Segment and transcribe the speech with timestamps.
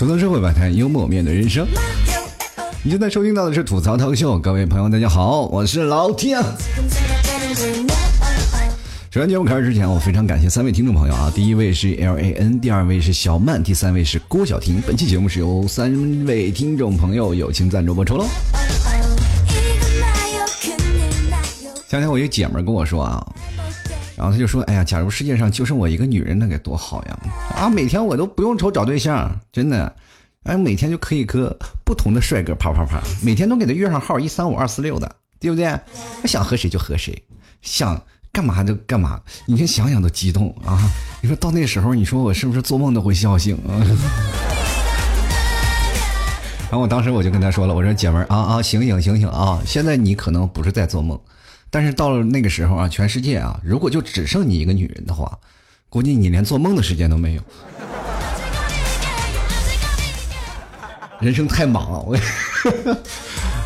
[0.00, 1.66] 吐槽社会百态，幽默面对人生。
[2.82, 6.40] 你现在收听到的是吐槽脱口秀，各位朋友，大家好，我是老天。
[9.10, 14.80] 首先节目开始之前，我非常感谢三位听众朋友啊，第一位是 L A N，第二位是小曼，第三位是郭晓婷。
[14.86, 18.24] 本期节目是由三位听众朋友友情赞助播出喽。
[21.90, 23.22] 前天我一个姐们跟我说啊。
[24.20, 27.18] 然后他就说：“哎呀，假如世界上就剩我一个女人，那该多好呀！
[27.56, 29.96] 啊，每天我都不用愁找对象，真的，
[30.42, 31.56] 哎，每天就可以和
[31.86, 35.10] 不同的帅哥啪啪啪，每天都给他约上号，一三五二四六的，
[35.40, 35.74] 对不对？
[36.26, 37.22] 想和谁就和谁，
[37.62, 37.98] 想
[38.30, 39.18] 干嘛就干嘛。
[39.46, 40.78] 你先想想都激动啊！
[41.22, 43.80] 你说到那时候，你说我是不是做梦都会笑醒啊？”
[46.68, 49.62] 然后我当时我就跟他说了：“我说姐们儿啊啊，醒醒醒醒啊！
[49.64, 51.18] 现在你可能不是在做梦。”
[51.70, 55.38] 但是到了那个时候啊，全世界啊，如果就只剩你一个女人的话，
[55.88, 57.42] 估计你连做梦的时间都没有。
[61.20, 62.16] 人生太忙了，我。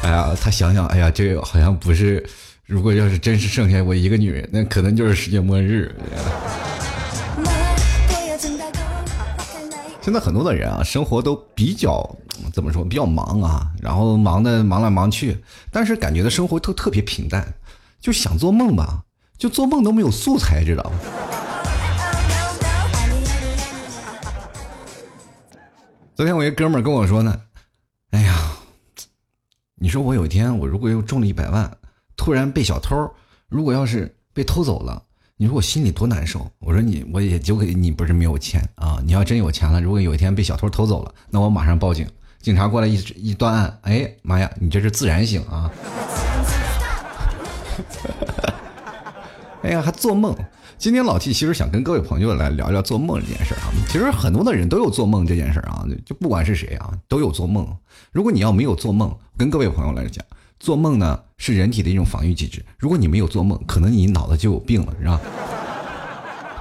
[0.03, 2.25] 哎呀，他想想，哎呀，这个好像不是。
[2.67, 5.95] 如果要是真是剩下我一个女人，那可能就是世界末日。
[10.01, 12.07] 现在很多的人啊，生活都比较
[12.53, 15.37] 怎么说，比较忙啊，然后忙的忙来忙去，
[15.71, 17.47] 但是感觉的生活都特别平淡。
[18.05, 19.03] 就想做梦吧，
[19.39, 20.91] 就做梦都没有素材，知道吗？
[26.15, 27.41] 昨天我一哥们跟我说呢，
[28.11, 28.59] 哎呀，
[29.77, 31.79] 你说我有一天我如果又中了一百万，
[32.15, 33.11] 突然被小偷，
[33.49, 35.03] 如果要是被偷走了，
[35.39, 36.47] 你说我心里多难受？
[36.59, 42.07] 我说你我也就给你不是没有钱啊，你要真有钱了，如果有一天被小偷偷走了，那我马上报警，
[42.43, 45.73] 警察过来一一断案，哎妈呀，你这是自然醒啊！
[49.63, 50.35] 哎呀，还做梦！
[50.77, 53.73] 今天老 T 其实想跟各位朋友来聊聊做梦这件事啊。
[53.89, 57.67] 其实很多的人都有做梦这件事啊，就不管是谁啊，都有做梦。
[58.13, 60.23] 如果你要没有做梦，跟各位朋友来讲，
[60.61, 62.63] 做梦呢是人体的一种防御机制。
[62.79, 65.21] 如果你没有做梦，可能你脑子就有病了，是吧？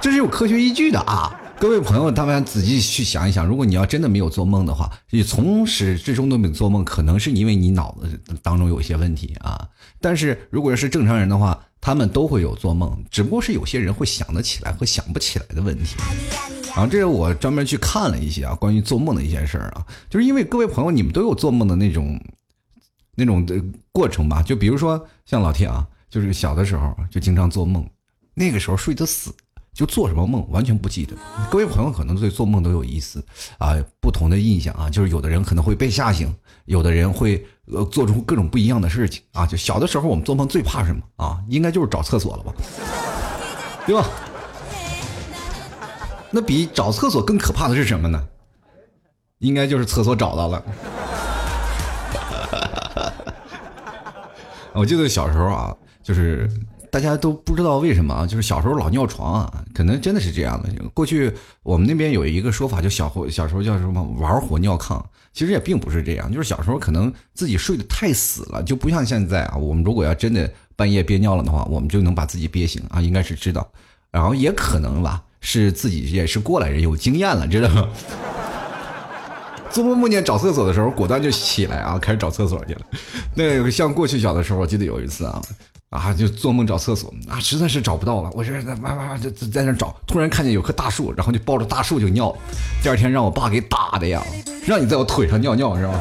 [0.00, 1.38] 这是有科学依据的啊。
[1.60, 9.68] 各位朋友，大家仔细去想一想，如果你要真的没有做梦的话，你从始至终都没有做梦，可能是因为你脑子当中有一些问题啊。
[10.00, 15.96] 但是如果要是正常人的话，他们都会有做梦，只不过是有些人会想得起来和想不起来的问题。
[16.66, 22.20] 然后这是我专门去看了一些啊，关于做梦的一些事儿啊，就是因为各位朋友你们都有做梦的那种
[23.14, 23.54] 那种的
[23.90, 24.42] 过程吧？
[24.42, 27.88] 就比如说像老铁啊，就是小的时候就经常做梦，
[28.34, 29.32] 那个时候睡得死。
[29.74, 31.16] 就做什么梦完全不记得，
[31.50, 33.22] 各位朋友可能对做梦都有意思
[33.58, 36.32] 啊，不同的印象啊，就是有的人可能会被吓醒，
[36.66, 39.44] 有的人会呃做出各种不一样的事情啊。
[39.44, 41.42] 就小的时候我们做梦最怕什么啊？
[41.48, 42.54] 应该就是找厕所了吧，
[43.84, 44.06] 对吧？
[46.30, 48.24] 那比找厕所更可怕的是什么呢？
[49.38, 50.64] 应该就是厕所找到了。
[54.72, 56.48] 我记得小时候啊，就是。
[56.94, 60.68] 大家都不知道为什么啊，就是小时候老尿床啊，可能真的是这样的。
[60.94, 61.32] 过去
[61.64, 69.56] 我们那边有一个说法，就小小时候叫什么玩火尿炕，其实也并不是这样，就是小时候可能自己睡得太死了，就不像现在啊。
[69.56, 73.68] 我们如果要真的半夜憋尿了的话，我们就能把自己憋醒啊，应该是知道。
[74.12, 77.88] 然后也可能吧，是自己也是过来人，有经验了，知道吗？
[79.68, 82.82] 做梦梦见找厕所的时候，果断就起来啊，开始找厕所去了。
[83.34, 85.42] 那像过去小的时候，我记得有一次啊。
[85.94, 88.28] 啊，就做梦找厕所啊，实在是找不到了。
[88.34, 92.36] 我这在哇哇哇在在那找，突然看见有棵大树，然后就抱着大树就尿。
[92.82, 94.20] 第二天让我爸给打的呀，
[94.66, 96.00] 让你在我腿上尿尿是吧？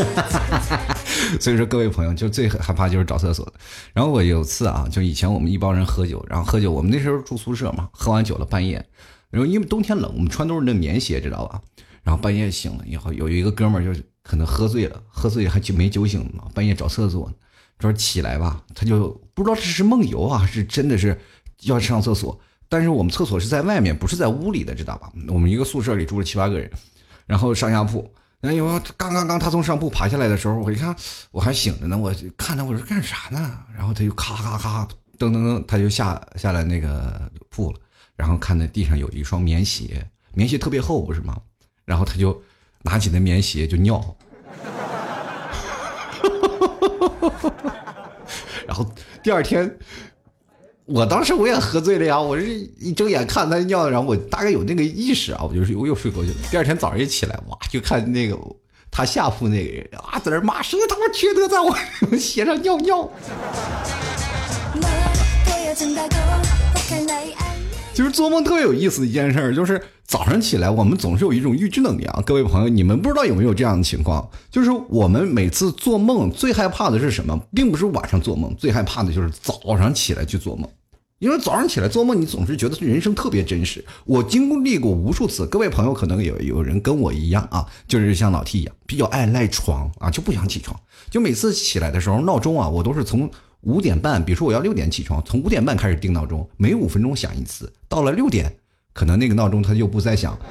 [1.40, 3.46] 所以说各位朋友，就最害怕就是找厕所。
[3.92, 8.86] 然后我有次啊，就以前我们一帮人喝酒，然后喝酒，我们那时候住宿舍嘛，喝完酒了半夜，
[9.30, 11.60] 然后因为冬天冷，我们穿都是那棉鞋，知道吧？
[12.02, 17.32] 然后半夜醒了以后，有一个哥们儿就可能喝醉了，喝醉还就没酒醒呢，半夜找厕所，
[17.78, 21.18] 说起来吧，他就不知道这是梦游啊，是真的是
[21.62, 22.38] 要上厕所。
[22.68, 25.12] 但是我们厕所是在外面，不是在屋里的，知道吧？
[25.28, 26.70] 我们一个宿舍里住了七八个人，
[27.26, 28.08] 然后上下铺。
[28.42, 28.64] 哎呦，
[28.96, 30.94] 刚刚刚他从上铺爬下来的时候，我一看
[31.30, 33.58] 我还醒着呢，我看他我说干啥呢？
[33.76, 34.88] 然后他就咔咔咔
[35.18, 37.78] 噔噔噔，他就下下来那个铺了，
[38.16, 41.38] 然后看那地上有一双棉鞋，棉鞋特别厚，不是吗？
[41.90, 42.40] 然后他就
[42.82, 44.00] 拿起那棉鞋就尿，
[48.64, 48.86] 然后
[49.24, 49.76] 第二天，
[50.84, 52.46] 我当时我也喝醉了呀，我是
[52.78, 56.36] 一睁眼看他尿，然后我大概有那个意识啊，我就是我又睡过去了。
[56.48, 58.38] 第二天早上一起来，哇，就看那个
[58.88, 61.76] 他下铺那个人啊，在那骂谁他妈缺德在我
[62.16, 63.10] 鞋上尿尿。
[68.00, 72.22] 其实做梦特别有意思的一件事儿，就是早上起来我们总是有一种预知能力啊。
[72.24, 74.26] 各位朋友，你们不知道有没有这样的情况？
[74.50, 77.38] 就是我们每次做梦最害怕的是什么？
[77.54, 80.66] 并不是晚上做梦，最害怕的就是早上起来去做梦。
[81.18, 83.84] 因为早上起来做梦，你总是觉得人生特别真实。
[84.06, 90.74] 我经历过无数次，各位朋友可能有有人跟我一样啊，就是像老 T 一样，比较爱赖床啊，就不想起床。
[91.10, 93.30] 就每次起来的时候，闹钟啊，我都是从
[93.62, 97.70] 五点半，比如说我要六点起床，从五点半开始定闹钟，每五分钟响一次。
[97.88, 98.52] 到了六点，
[98.92, 100.38] 可能那个闹钟它就不再响。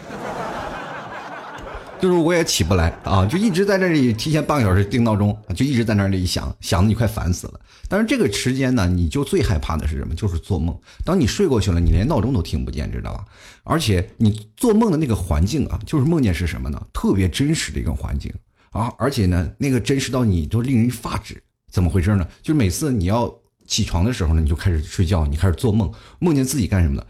[2.00, 7.60] 就是我也起不来啊，就一直在这里提前半个小时定闹钟，就一直在那里响，响的你快烦死了。
[7.90, 10.16] 但是这个时间呢，你就最害怕的是什么？
[10.16, 10.78] 就是做梦。
[11.04, 13.26] 当你睡过去了，你连闹钟都听不见，知道吧？
[13.64, 16.82] 而且你做梦的那个环境啊，就是梦见是什么呢？
[16.94, 18.32] 特别真实的一个环境
[18.70, 21.44] 啊，而且呢，那个真实到你都令人发指。
[21.70, 22.28] 怎么回事呢？
[22.42, 23.34] 就是每次你要
[23.68, 27.04] 起床的时候呢，你就开始睡觉，你开始做梦，梦见自己干什么呢？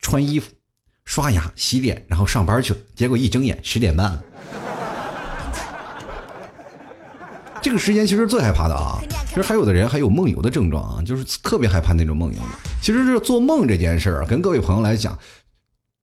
[0.00, 0.50] 穿衣服。
[1.06, 2.78] 刷牙、洗脸，然后上班去了。
[2.94, 4.22] 结果一睁眼，十点半了。
[7.60, 9.00] 这个时间其实最害怕的啊！
[9.28, 12.38] 其实还有的人还有梦游的症状啊，就是特别害怕那种梦游。
[12.80, 15.18] 其实这做梦这件事儿，跟各位朋友来讲，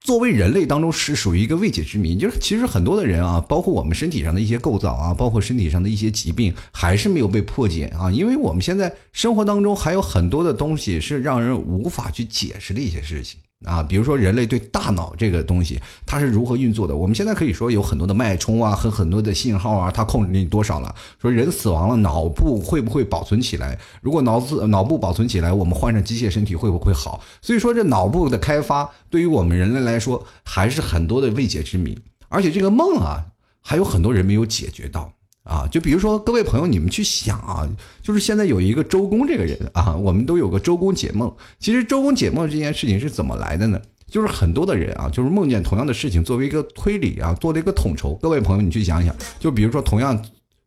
[0.08, 2.16] 作为人类当中是属于一个未解之谜。
[2.16, 8.10] 就是其实很多的人啊，包括我们身体上的一些构造啊，包括身体上的一些疾病，还是没有被破解啊。
[8.10, 13.38] 因为我们现在生活当中还有很多的东西是让人无法去解释的一些事情。
[13.66, 16.96] 啊，比如说人类对大脑这个东西，它是如何运作的？
[16.96, 20.94] 我们现在可以说有很多的脉冲啊，和很多的信号啊，它控制你多少了？
[21.20, 23.78] 说人死亡了，脑部会不会保存起来？
[24.02, 27.20] 如果脑子脑部保存起来，我们换上机械身体会不会好？
[27.42, 31.98] 所以说，这脑部的开发对于我们人类来说，还是很多的未解之谜。
[32.30, 33.26] 而且这个梦啊，
[33.62, 35.14] 还有很多人没有解决到。
[35.48, 37.68] 啊，就比如说各位朋友，你们去想啊，
[38.02, 41.34] 就是现在有一个周公这个人啊，我们都有个周公解梦。
[41.58, 43.82] 其实周公解梦这件事情是怎么来的呢？
[44.10, 48.14] 就是很多的人啊，就是梦见同样的事情，作为一个推理啊，做了一个统筹。
[48.16, 50.22] 各位朋友，你去想想，就比如说同样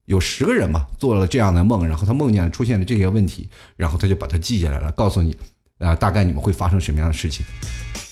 [0.07, 5.37] 有十个人嘛，做了这样的梦，然后他梦见出现了这些问题，然后他就把它记下来了，告诉你
[5.79, 7.45] 啊，大概你们会发生什么样的事情。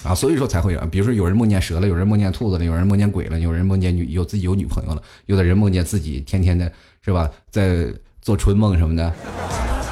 [0.09, 6.73] 啊，所以说才会有，比如说有人梦见蛇了，有人梦见兔子了，有人梦见鬼了，有人梦见女有自己有女朋友了，有的人梦见自己天天的，
[7.05, 7.87] 是吧，在
[8.23, 9.13] 做春梦什么的，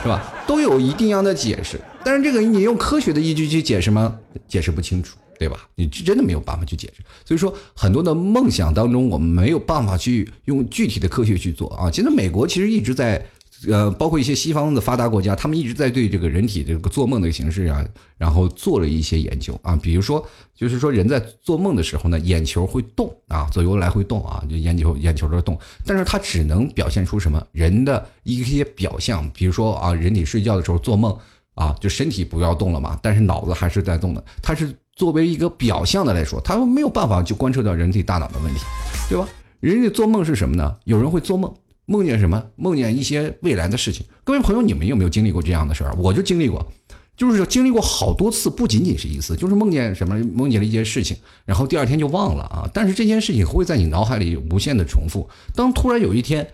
[0.03, 0.33] 是吧？
[0.47, 1.79] 都有一定样的解释。
[2.03, 4.17] 但是这个你用科学的依据去解释吗？
[4.49, 5.59] 解释不清楚，对吧？
[5.75, 7.03] 你真的没有办法去解释。
[7.23, 11.91] 所以说，很多的梦想当中，我们没有办法去用具体的科学去做啊。
[11.91, 13.23] 现在美国其实一直在。
[13.69, 17.85] 呃，包括一些西方的发达国家，他们一直在对这个人体这个做梦的形式啊，
[18.19, 19.75] 然后做了一些研究啊。
[19.83, 20.25] 比如说，
[20.55, 31.17] 就是说人在做梦的时候呢，眼球会动啊，左右来回动啊，就眼球眼球在动，但是它只能表现出什么人的一些表象，比如说啊，人体睡觉的时候做梦
[31.55, 34.23] 啊，就身体不要动了嘛，但是脑子还是在动的。
[34.43, 38.61] 它是作为一个表象的来说，它没有办法去观测到人体大脑的问题，
[39.09, 39.27] 对吧？
[39.61, 40.77] 人家做梦是什么呢？
[40.85, 41.53] 有人会做梦。
[41.87, 42.45] 梦见什么？
[42.57, 44.05] 梦见一些未来的事情。
[44.25, 45.95] 各位朋友，你们有没有经历过这样的事儿？
[45.95, 46.73] 我就经历过，
[47.17, 52.69] 就是经历过好多次，不仅仅是一次，就是梦见什么，梦见了一件事情，然后第二天就忘了啊。
[52.75, 55.29] 但是这件事情会在你脑海里无限的重复。
[55.55, 56.47] 当突然有一天，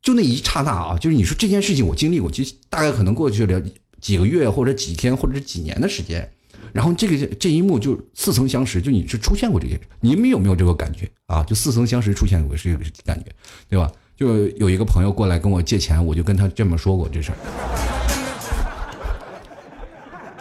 [0.00, 3.62] 就那一刹那啊，就是你说这件事情我经历过，就大概可能过去了
[4.00, 6.26] 几个月或者几天或者是几年的时间，
[6.72, 9.82] 然后这个这一幕就似曾相识，就你是出现过这件事。
[10.00, 11.44] 你们有没有这个感觉啊？
[11.44, 12.74] 就似曾相识出现过是
[13.04, 13.26] 感觉，
[13.68, 13.92] 对吧？
[14.18, 17.38] 就有一个朋友过来跟我借钱，我就跟他这么说过这事儿，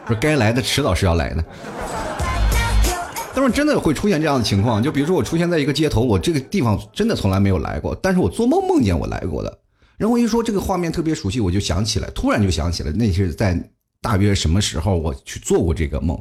[0.07, 1.45] 说该来的迟早是要来的。
[3.35, 9.59] 但是真的会出现这样的情况，就比如说我出现在一个街头，我这个地方真的从来没有来过，但是我做梦梦见我来过的。
[9.95, 13.63] 然后一说这个画面特别熟悉，我就想起来，突然就想起来那是在
[14.01, 16.19] 大约什么时候我去做过这个梦。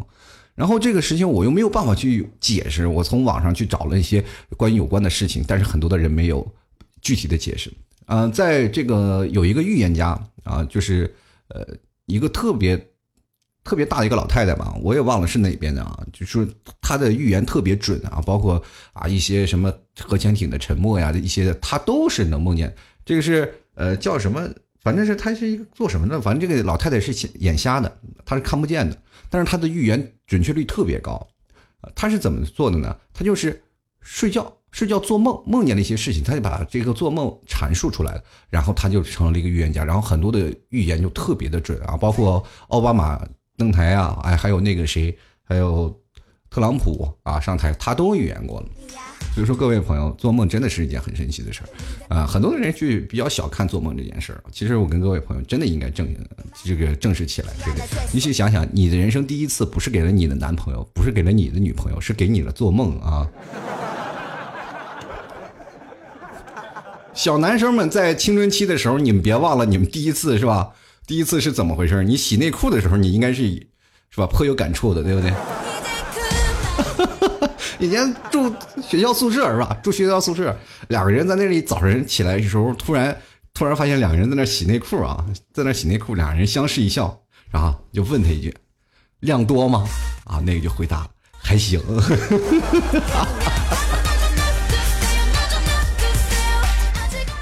[0.54, 4.22] 然后这个事情我又没有办法去解释，我从网上去找了一些
[4.58, 6.46] 关于有关的事情，但是很多的人没有。
[7.06, 7.72] 具体的解释，
[8.06, 11.14] 嗯，在这个有一个预言家啊，就是
[11.46, 11.64] 呃
[12.06, 12.76] 一个特别
[13.62, 16.48] 特别大的一个老太太吧，我也忘了是哪边的啊，就是
[16.80, 18.60] 她的预言特别准啊，包括
[18.92, 22.74] 啊一些什么核潜艇的沉没呀一些，她都是能梦见。
[23.04, 24.50] 这个是呃叫什么？
[24.80, 26.20] 反正是她是一个做什么的？
[26.20, 28.98] 反正这个老太太是眼瞎的，她是看不见的，
[29.30, 31.24] 但是她的预言准确率特别高。
[31.94, 32.96] 她是怎么做的呢？
[33.14, 33.62] 她就是
[34.00, 34.52] 睡觉。
[34.78, 43.18] 是叫做梦，梦见了一些事情，他就把这个做梦阐述出来了，然后他就成了一个预言家，然后很多的预言就特别的准啊，包括奥巴马
[43.56, 45.98] 登台啊，哎，还有那个谁，还有
[46.50, 48.68] 特朗普啊上台，他都预言过了。
[49.34, 51.68] 所以说，各位朋友，做梦真的是一件很神奇的事儿
[52.14, 52.26] 啊！
[52.26, 54.42] 很多的人去比较小看做梦这件事儿。
[54.50, 56.08] 其实我跟各位朋友真的应该正
[56.64, 57.48] 这个正视起来。
[57.62, 63.28] 这个，你去想想，你的人生第一次不是给了你的男朋友，不是给了你的女朋友，是给你了做梦啊！
[67.16, 70.68] 小男生们在青春期的时候，你们别忘了，你们第一次是吧？
[71.06, 72.04] 第一次是怎么回事？
[72.04, 73.42] 你洗内裤的时候，你应该是
[74.10, 74.26] 是吧？
[74.26, 75.32] 颇有感触的，对不对？
[77.80, 78.54] 以前住
[78.86, 79.74] 学校宿舍是吧？
[79.82, 80.54] 住学校宿舍，
[80.88, 83.16] 两个人在那里早晨起来的时候，突然
[83.54, 87.18] 突然发现两个人在那洗内裤啊，在那洗内裤，两人相视一笑，
[87.50, 88.54] 然后就问他一句
[89.20, 89.86] ：“量多吗？”
[90.24, 91.08] 啊，那个就回答
[91.40, 91.80] ：“还行。”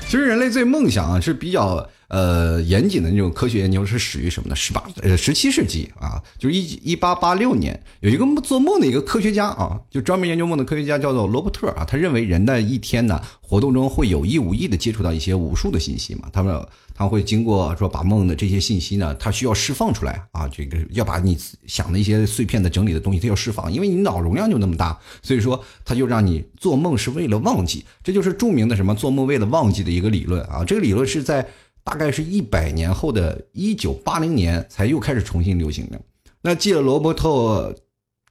[0.06, 4.56] 其实人类最梦想啊是比较呃严谨的那种科学研究是始于什么呢？
[4.56, 16.64] 十八呃十七世纪啊，就是一一八八六年，有一个做梦的一个科学家啊，就专门研究梦的科学家叫做罗伯特啊，他认为人的一天呢活动中会有意无意的接触到一些无数的信息嘛，他们。
[16.96, 30.62] 他会经过说把梦的这些信息呢，他需要释放出来啊，这个要把你想的一些碎片的整理的东西，他要释放，因为你脑容量就那么大，所以说他就让你做梦是为了忘记，这就是著名的什么做梦为了忘记的一个理论啊。
[30.64, 31.44] 这个理论是在
[31.84, 36.00] 大概是一百年后的一九八零年才又开始重新流行的。
[36.42, 37.74] 那继了罗伯特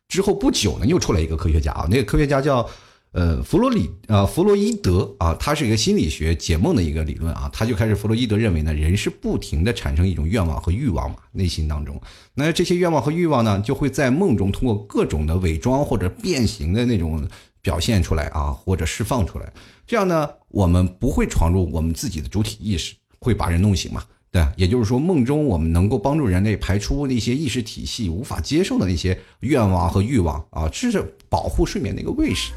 [0.07, 2.67] 之后不久呢，又出来一个科学家啊，那个科学家叫。
[3.15, 12.01] 呃，弗洛里啊，弗洛伊德啊，他是一个心理学解梦的一个理论啊，他就开始，弗洛伊德认为呢，人是不停的产生一种愿望和欲望嘛，内心当中，
[12.33, 17.23] 那这些愿望和欲望呢，就会在梦中通过各种的伪装或者变形的那种
[17.61, 19.53] 表现出来啊，或者释放出来，
[19.85, 24.03] 这样呢，我们不会闯入我们自己的主体意识，会把人弄醒嘛。
[24.29, 32.51] 对，也就是说，梦中我们能够帮助人类排出那些意识体系无法接受的那些愿望和欲望啊，这是保护睡眠的一个卫士。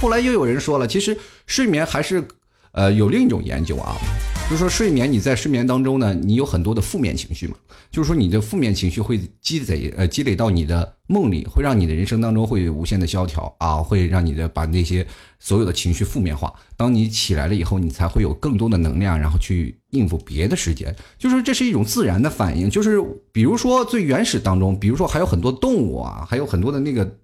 [0.00, 2.26] 后来又有人说了，其实睡眠还是，
[2.70, 3.96] 呃，有另一种研究啊，
[4.44, 7.56] 就是说睡眠你在睡眠当中呢，你有很多的负面情绪嘛，
[7.90, 15.04] 就是说你的负面情绪会积累，呃，积累到你的梦里，会让你的人生当中会无限的萧条啊，会让你的把那些
[15.40, 16.52] 所有的情绪负面化。
[16.76, 20.94] 当你起来了以后，你才会有更多的能量，然后去应付别的时间。
[21.18, 27.18] 就是这是一种自然的反应，就是比如说最原始当中，比如说还有很多动物啊，还有很多的那个。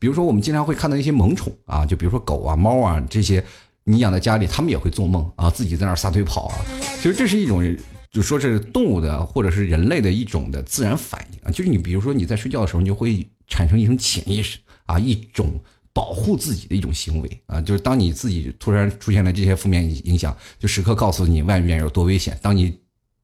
[0.00, 3.44] 比如说，我们经常会看到一些萌宠啊，就比如说狗啊、猫啊这些，
[3.88, 6.56] 你养在家里，他们也会做梦啊，自己在那撒腿跑啊。
[6.96, 7.64] 其实这是一种，
[8.10, 11.50] 就说是动物的或者是人类的一种的自然反应啊。
[11.50, 15.58] 就是你比如说你在睡觉的时候，你就会产生一种潜意识啊，一种
[15.94, 17.62] 保护自己的一种行为啊。
[17.62, 22.38] 就是当你自己突然出现了这些负面影响，就时刻告诉你外面有多危险。
[22.42, 22.78] 当你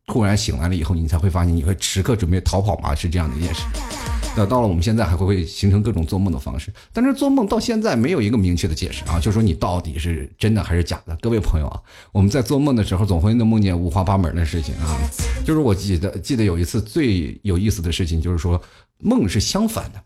[0.07, 3.63] 突然醒来了以后，你才会发现你会时刻准备逃跑嘛，是这样的一件事。
[4.37, 11.17] 那到了我们现在还会会形成各种做梦的方式，但是做梦到现在没有一个明确的解释啊，就说你到底是真的还是假的。
[11.21, 14.99] 各位朋友啊，我们在做梦的时候总会能梦见五花八门的事情啊。
[15.45, 18.61] 就是我记得记得有一次最有意思的事情，就是说
[18.99, 20.03] 梦是相反的。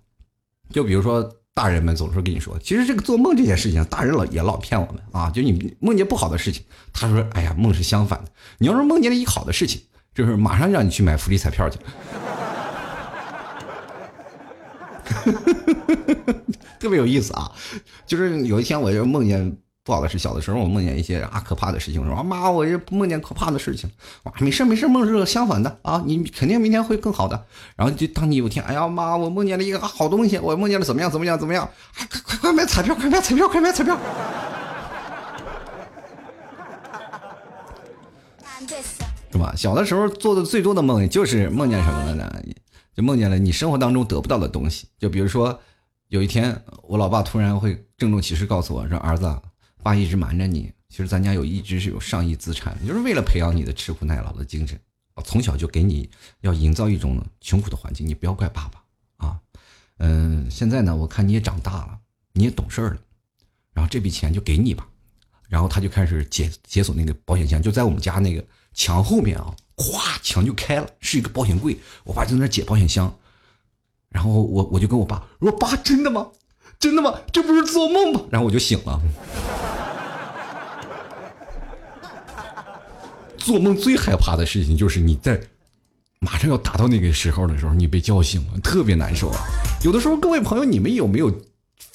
[0.71, 5.31] 就比如说大人们总是跟你说，其实这个做梦这件事情，大人老也老骗我们啊。
[5.31, 8.31] 就你梦见不好的事情，他说哎呀梦是相反的。
[8.59, 9.81] 你要是梦见了一好的事情，
[10.15, 11.79] 就是马上让你去买福利彩票去。
[16.79, 17.51] 特别有意思啊！
[18.07, 20.17] 就是有一天，我就梦见不好的事。
[20.19, 23.91] 小的时候，我梦见一些啊可怕的事情，我说妈，我这梦见可怕的事情。
[24.25, 27.47] 哇，没事没事，梦是相反的啊，你肯定明天会更好的。
[27.77, 31.69] 然后就当你有一天，哎呀妈，我梦见了一个好东西，我梦见了怎么样怎么样怎么样？
[31.97, 33.99] 快快快买彩票，快买彩票，快买彩票！
[39.31, 39.53] 是吧？
[39.57, 42.31] 小的时候做的最多的梦，就是梦见什么了呢？
[42.99, 45.57] 就梦见了你生活当中得不到的东西，就比如说，
[46.09, 49.41] 有一天我老爸突然会郑重其事告诉我说：“儿子，
[49.85, 54.77] 爸一直瞒着你，其实咱家有一直是有上亿资产，就是为了培养你的吃苦耐劳的精神。
[55.25, 59.39] 从小就给你要营造一种穷苦的环境，你不要怪爸爸啊。
[59.99, 62.01] 嗯，现在呢，我看你也长大了，
[62.33, 62.97] 你也懂事了，
[63.75, 64.85] 然后这笔钱就给你吧。
[65.49, 71.79] 然后他就开始解解锁那个保险箱，就在我们家那个墙后面啊。”咵，墙就开了，是一个保险柜。
[72.05, 73.17] 我爸就在那解保险箱，
[74.11, 76.27] 然后我我就跟我爸说：“爸，真的吗？
[76.79, 77.15] 真的吗？
[77.33, 79.01] 这不是做梦吗？”然后我就醒了。
[83.39, 85.41] 做梦最害怕的事情就是你在
[86.19, 89.41] 马上要达到那个时候的时候，你被叫醒了，特别难受啊。
[89.85, 91.33] 有的时候，各位朋友，你们有没有？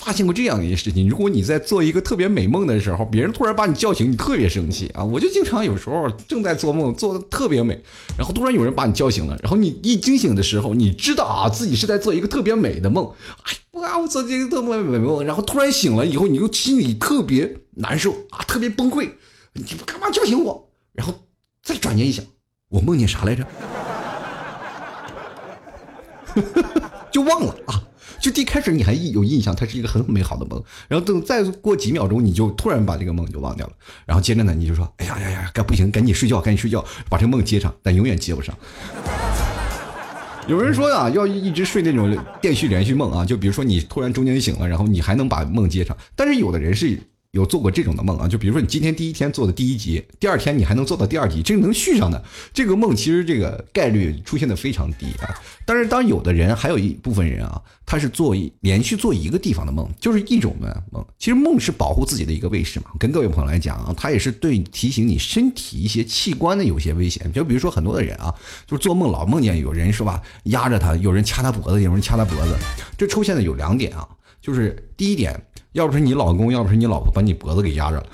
[0.03, 5.01] 发现过这样一件事情：如果你在做一个特别美梦的时候，别人突然把你叫醒，你特别生气啊！
[5.01, 7.81] 我就经常有时候正在做梦，做的特别美，
[8.17, 13.09] 然后突然有人把你叫醒了，然后你一惊醒的时候，你知道啊自己是在做一个特别美的梦，
[13.43, 19.09] 哎，我啊，我做这个特梦美梦，然后突然醒了以后，你就心里特别难受啊，特别崩溃，
[19.53, 20.69] 你干嘛叫醒我？
[20.91, 21.13] 然后
[21.63, 22.25] 再转念一想，
[22.67, 23.47] 我梦见啥来着？
[27.09, 27.81] 就忘了啊。
[28.23, 33.73] 就一开始你还有印象，它是一个很美好的梦，然后等再过几秒钟，你就突然把这个梦就忘掉了。
[34.05, 38.57] 然后接着呢，你就说：“哎呀呀呀，该不行，赶紧睡觉，赶紧睡觉，把这个梦接上。”但永远接不上。
[40.47, 45.97] 有人说啊，要一直睡那种电续连续梦啊，就比如说你突然中间醒了，然后你还能把梦接上。
[46.15, 46.97] 但是有的人是。
[47.33, 48.27] 有做过这种的梦啊？
[48.27, 52.23] 就比如说你今天第一天做的第一集，第二天你还能做到第二集，这个能续上的
[52.53, 55.33] 这个梦，其实这个概率出现的非常低啊。
[55.65, 61.03] 但是当有的人还有一部分人啊，他是做连续做一个地方的梦，就是一种的梦。
[61.17, 62.91] 其实梦是保护自己的一个卫士嘛。
[62.99, 67.31] 跟各位朋友来讲啊，它也是对提醒你身体一些器官的有些危险。
[67.33, 68.31] 就比如说很多的人啊，
[68.67, 72.55] 就是做梦老梦见有人是吧，压着他，有人掐他脖子，有人掐他脖子。
[72.95, 74.07] 这出现的有两点啊，
[74.39, 75.43] 就是第一点。
[75.73, 78.05] 要不是你老公，要不是你老婆把你脖子给压着了。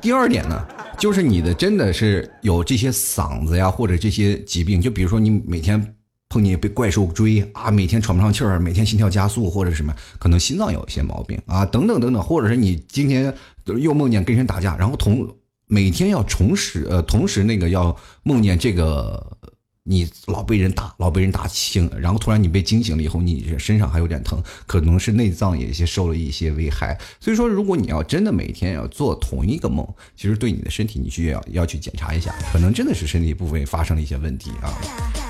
[0.00, 0.66] 第二点呢，
[0.98, 5.94] 就是你的真的是有这些嗓子呀，或者这些疾病，就比如说你每天
[6.30, 13.32] 碰见被怪兽追啊，每天喘不上气儿，每天心跳加速，或者什么，可能心脏有一些毛病啊，等等等等，或者是你今天
[13.66, 15.28] 又梦见跟人打架，然后同
[15.66, 19.36] 每天要重拾呃，同时那个要梦见这个。
[19.86, 26.98] 你老被人打，老被人打醒，然后突然你被惊醒了以后，你身上还有点疼，可能是内脏也些受了一些危害。
[27.20, 29.86] 所以说，如果你要真的每天要做同一个梦，
[30.16, 34.72] 其实对你的身体，你需要要去检查一下，可能真的是身体部位发生了一些问题啊。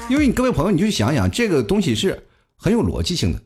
[0.09, 2.25] 因为你各位朋友，你就想想，这个东西是
[2.57, 3.43] 很有逻辑性的。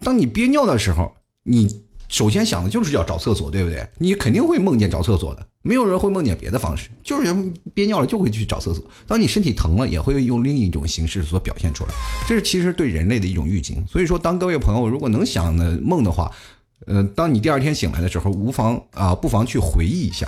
[0.00, 1.85] 当你憋尿的时候，你。
[2.08, 3.86] 首先想的就是要找厕所，对不对？
[3.98, 7.34] 你肯定会梦见找厕所的，没有人会梦见别的方式，就是
[7.74, 8.84] 憋尿了就会去找厕所。
[9.08, 11.90] 当你身体疼了，也会用另一种形式所表现出来，
[12.28, 13.84] 这是其实对人类的一种预警。
[13.88, 16.30] 所以说，当各位朋友如果能想的梦的话，
[16.86, 20.26] 呃，当你第二天醒来的时候，无妨啊，不妨去回忆一下。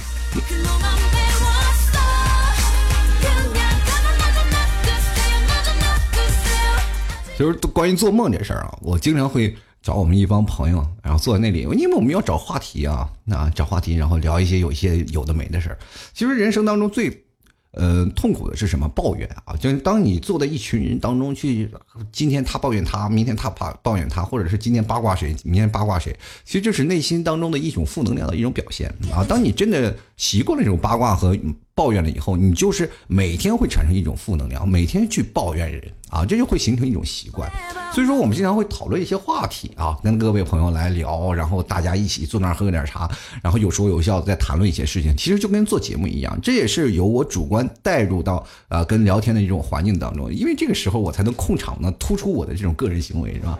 [7.38, 9.57] 就是关于做梦这事儿啊，我经常会。
[9.83, 15.79] 找我们一帮朋友，然后坐在那里，因为我们要找话题啊，那找话题，然后聊一些有一些有的没的事儿。
[16.12, 17.25] 其实人生当中最，
[17.71, 18.88] 呃，痛苦的是什么？
[18.88, 19.55] 抱怨啊！
[19.57, 21.71] 就是当你坐在一群人当中去，
[22.11, 26.14] 今天他抱怨他，明天他抱抱怨他，或者是今天八卦谁，明天八卦谁，
[26.45, 29.25] 其实这是内心当中的一种负能量的一种表现啊。
[29.29, 31.35] 当你真的习惯了这种八卦和。
[31.78, 37.48] 抱怨了以后，你就是每天会产生一种负能量，每天去抱怨人啊，这就会形成一种习惯。
[37.94, 43.09] 所以说，我们经常会讨论一些话题啊，跟各位朋友来聊，然后大家一起坐那儿喝点茶，
[43.40, 53.57] 然后有说有笑在谈论一些事情，其实就跟做节目一样，这也是由我主观带入到啊跟聊天的一种环境当中，因为这个时候我才能控场呢，突出我的这种个人行为，是吧？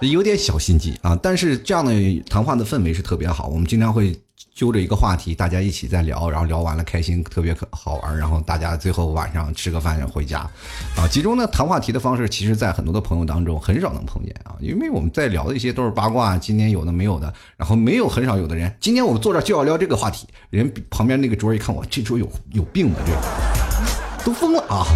[0.00, 1.92] 有点小心机啊，但是这样的
[2.28, 4.18] 谈话的氛围是特别好，我们经常会。
[4.54, 8.16] 揪着一个话题，大家一起在聊，然后聊完了开心，特别可好玩。
[8.16, 10.50] 然后大家最后晚上吃个饭回家，
[10.96, 24.86] 啊，其中呢谈话题的方式，其实在很多的朋友当中很少能碰见啊，因为我们在聊的一些都是八卦，今天有的没有的，然后没有很少有的人，今天我们坐这就要聊这个话题，人旁边那个桌一看我这桌有有病吧，这都疯了啊。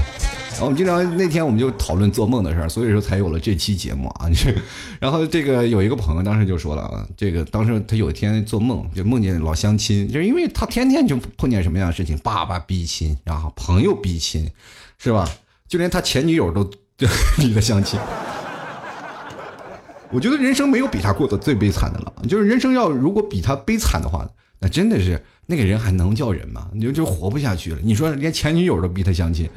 [0.61, 4.29] 我们经常那天我们就讨论做梦的事儿，所以说才有了这期节目啊。
[5.01, 14.51] 然后这个有一个朋友当时就说了啊，这个当时他有一天做梦就梦见老相亲，就是因为他天天就碰见什么样的事情，爸爸逼亲，然后朋友逼亲，
[14.99, 15.27] 是吧？
[15.67, 16.63] 就连他前女友都
[17.39, 17.99] 逼他相亲。
[20.13, 26.69] 我觉得人生没有比他过得最悲惨的了，就是人生要如果比他悲惨的话，那真的是那个人还能叫人吗？
[26.75, 27.79] 你就就活不下去了。
[27.83, 29.49] 你说连前女友都逼他相亲。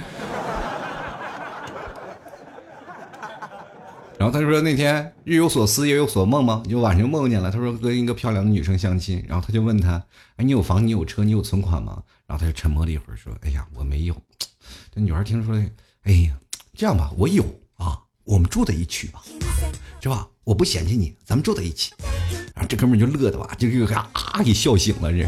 [4.18, 6.64] 然后他就说那天日有所思夜有所梦吗？
[6.70, 7.52] 就晚上梦见了。
[7.52, 10.02] 他说跟一个漂亮的女生相亲，然后他就问他，
[10.38, 12.02] 哎，你有房，你有车，你有存款吗？
[12.26, 14.16] 然后他就沉默了一会儿，说，哎呀，我没有。
[14.94, 15.56] 这女孩听说，
[16.04, 16.38] 哎呀，
[16.74, 17.44] 这样吧，我有
[17.76, 19.22] 啊，我们住在一起吧，
[20.00, 20.28] 是吧？
[20.44, 21.92] 我不嫌弃你，咱们住在一起。
[22.54, 25.12] 然后这哥们就乐的吧，就给啊给笑醒了。
[25.12, 25.28] 这。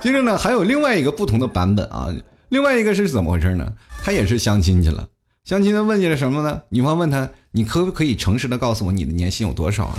[0.00, 2.14] 接着呢，还有另外一个不同的版本啊，
[2.50, 3.72] 另外一个是怎么回事呢？
[4.02, 5.08] 他也是相亲去了。
[5.44, 6.62] 相亲的问你了什么呢？
[6.70, 9.98] 女方问他：“你可不可以诚实的告诉我你的年薪有多少啊？”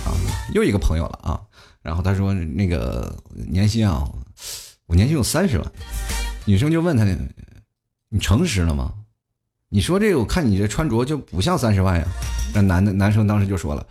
[0.55, 1.39] 又一个朋友了啊，
[1.84, 3.15] 然后他说：“那个
[3.47, 4.10] 年薪啊，
[4.88, 5.71] 我年薪有三十万。”
[6.45, 7.05] 女生就问他
[8.10, 8.91] ：“你诚实了吗？
[9.69, 12.08] 你说这个，我看你这穿着就不像三十万呀。”
[12.55, 13.86] 那男的男生当时就说了：“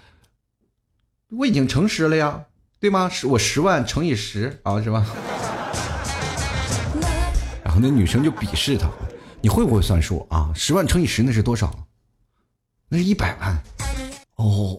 [1.30, 2.46] 我已经诚实了呀，
[2.80, 3.08] 对吗？
[3.08, 5.06] 是我十万乘以十啊，是吧？”
[7.62, 8.90] 然后那女生就鄙视他。
[9.44, 10.50] 你会不会算数啊？
[10.54, 11.70] 十万乘以十那是多少？
[12.88, 13.62] 那是一百万。
[14.36, 14.78] 哦，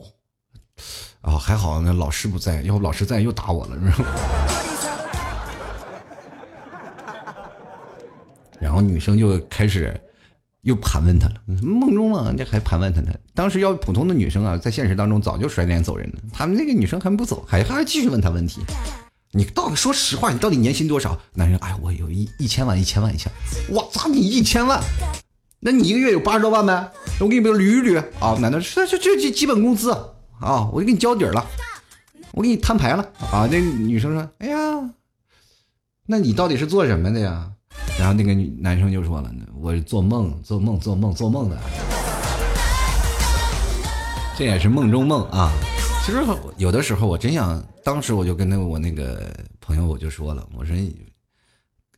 [1.22, 3.78] 啊，还好那老师不在，要不老师在又打我了，
[8.60, 9.96] 然后女生就开始
[10.62, 13.14] 又盘问他了，梦中了，这还盘问他呢。
[13.36, 18.62] 当时要普通的女生啊，在现实当中早就甩脸走人了，他们那个女生还不走，还还继续问他问题。
[19.36, 21.20] 你到底说实话，你到底年薪多少？
[21.34, 23.30] 男人，哎，我有一一千万，一千万，一千。
[23.68, 24.82] 我操，你一千万？
[25.60, 26.90] 那你一个月有八十多万呗？
[27.20, 28.38] 我给你捋一捋啊。
[28.40, 29.92] 男的，这这这基本工资
[30.40, 31.46] 啊，我就给你交底了，
[32.32, 33.46] 我给你摊牌了啊。
[33.52, 34.58] 那女生说，哎呀，
[36.06, 37.52] 那你到底是做什么的呀？
[38.00, 41.60] 然后那个男生就说了，我做梦，做梦，做梦，做梦的。
[44.38, 45.52] 这也是梦中梦啊。
[46.06, 46.24] 其实
[46.56, 50.76] 有的时候我真想，当时我就跟那我那个朋友我就说了，我说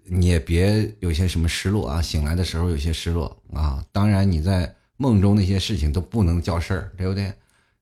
[0.03, 3.81] 你也别有些什么失落啊，醒来的时候有些失落啊。
[3.93, 7.33] 当然你在梦中那些事情都不能叫事儿，对不对？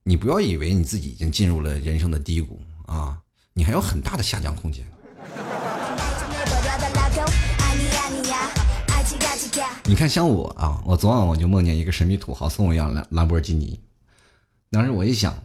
[0.04, 3.18] 你不要以为你自己已经进入了人生的低谷啊，
[3.54, 4.86] 你还有很大的下降空间。
[9.84, 13.80] 你看，像我啊，我昨晚我就梦见一个神秘土豪送我一辆兰兰博基尼，
[14.70, 15.36] 当时我一想。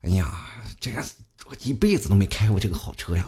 [0.00, 0.48] 哎呀，
[0.80, 1.00] 这个
[1.52, 3.26] 我一辈子都没开过这个好车呀！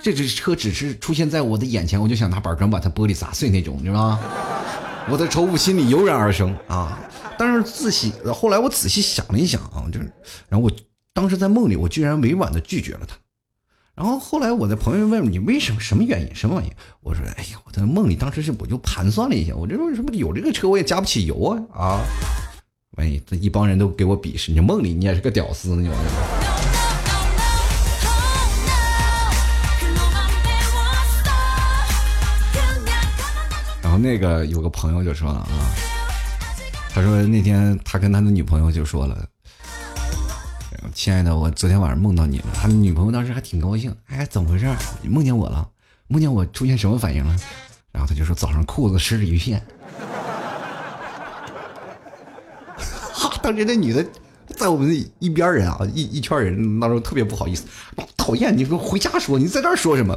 [0.00, 4.20] 这只车只是出现在我的眼前，我就想拿板砖把它玻璃砸碎那种，你知道吗？
[5.10, 6.96] 我的仇富心里油然而生啊！
[7.36, 10.12] 但是仔细后来我仔细想了一想啊，就是，
[10.48, 10.70] 然后我
[11.12, 13.16] 当时在梦里，我居然委婉的拒绝了他。
[13.96, 16.72] 然后后来我的朋友问你为什么什么原因什么原因？
[17.00, 22.00] 我说哎呀，我在梦里当时是我就盘算了一下，我这为什么有这个车我也加不起油啊啊！
[22.96, 26.45] 万一这一帮人都给我鄙视，你梦里你也是个屌丝，你玩意
[33.96, 35.48] 后那个有个朋友就说了啊，
[36.90, 39.26] 他说那天他跟他的女朋友就说了，
[40.92, 42.44] 亲爱的，我昨天晚上梦到你了。
[42.52, 44.66] 他的女朋友当时还挺高兴，哎，怎么回事？
[45.00, 45.66] 你梦见我了？
[46.08, 47.34] 梦见我出现什么反应了？
[47.90, 49.64] 然后他就说早上裤子湿了一片。
[53.42, 54.04] 当时那女的
[54.48, 57.64] 在我们一边人啊，一一圈人当中特别不好意思，
[58.14, 58.54] 讨厌！
[58.54, 60.14] 你说回家说，你在这儿说什么？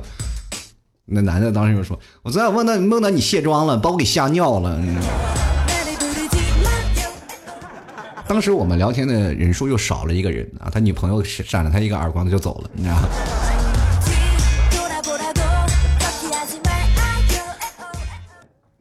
[1.12, 4.80] 那男的当时就说：“我昨天梦到梦到你卸妆了，把我给吓尿了。”
[8.28, 13.08] 当时我们聊天的人数又少了一个人啊，他女朋友扇了他一个耳光，他就走了，你知道吗？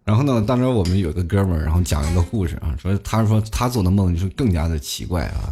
[0.05, 5.49] 然后呢，当时我们有个哥们儿，然后讲一个故事啊，说他说他做的梦就是更加的奇怪啊，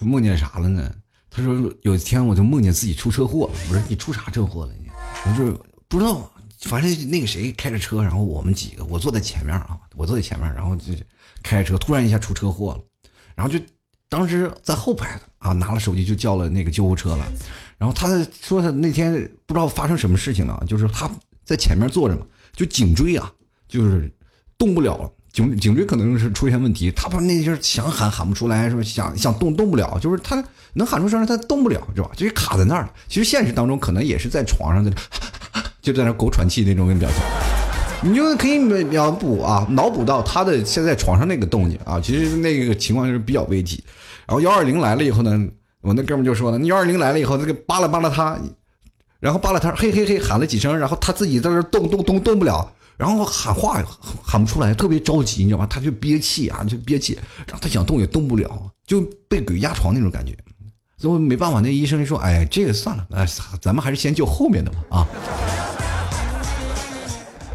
[0.00, 0.90] 梦见啥了呢？
[1.30, 4.72] 他说有一天我就梦见自己出车祸，我说你出啥车祸了？
[5.24, 5.56] 就是
[5.88, 6.30] 不知道，
[6.60, 10.92] 反正那个谁开着车，然后我们几个我坐在前面啊，我坐在前面，然后就
[11.42, 12.80] 开着车，突然一下出车祸了，
[13.34, 13.58] 然后就
[14.08, 17.26] 当时在后排的啊，拿了手机就叫了那个救护车了，
[17.78, 18.08] 然后他
[18.40, 19.12] 说他那天
[19.46, 21.10] 不知道发生什么事情了，就是他
[21.44, 23.32] 在前面坐着嘛，就颈椎啊。
[23.68, 24.14] 就是
[24.58, 26.90] 动不了，颈颈椎可能是出现问题。
[26.92, 30.42] 他把那就是想喊喊不出来，说想想动动不了，就是他
[30.74, 32.10] 能喊出声，他动不了，是吧？
[32.14, 32.90] 就是卡在那儿了。
[33.08, 34.92] 其实现实当中可能也是在床上，在
[35.80, 37.18] 就在那狗喘气那种表情。
[38.04, 42.00] 你就可以秒补啊，脑补到他的现在床上那个动静啊。
[42.00, 43.82] 其实那个情况就是比较危急。
[44.26, 45.48] 然后幺二零来了以后呢，
[45.80, 48.36] 我那哥们就说了，幺二零来了以后，那个扒拉扒拉他，
[49.20, 52.72] 然后扒拉他，嘿嘿嘿喊了几声，然后他自己在那动动动动不了。
[53.02, 53.82] 然后喊话
[54.22, 55.66] 喊不出来，特别着急，你知道吗？
[55.68, 57.18] 他就憋气啊，就憋气。
[57.44, 60.32] 然后他想动也动不了，就被鬼压床那种感觉。
[60.98, 63.26] 最后没办法，那医生说：“哎，这个算了，哎，
[63.60, 65.04] 咱们还是先救后面的吧。”啊。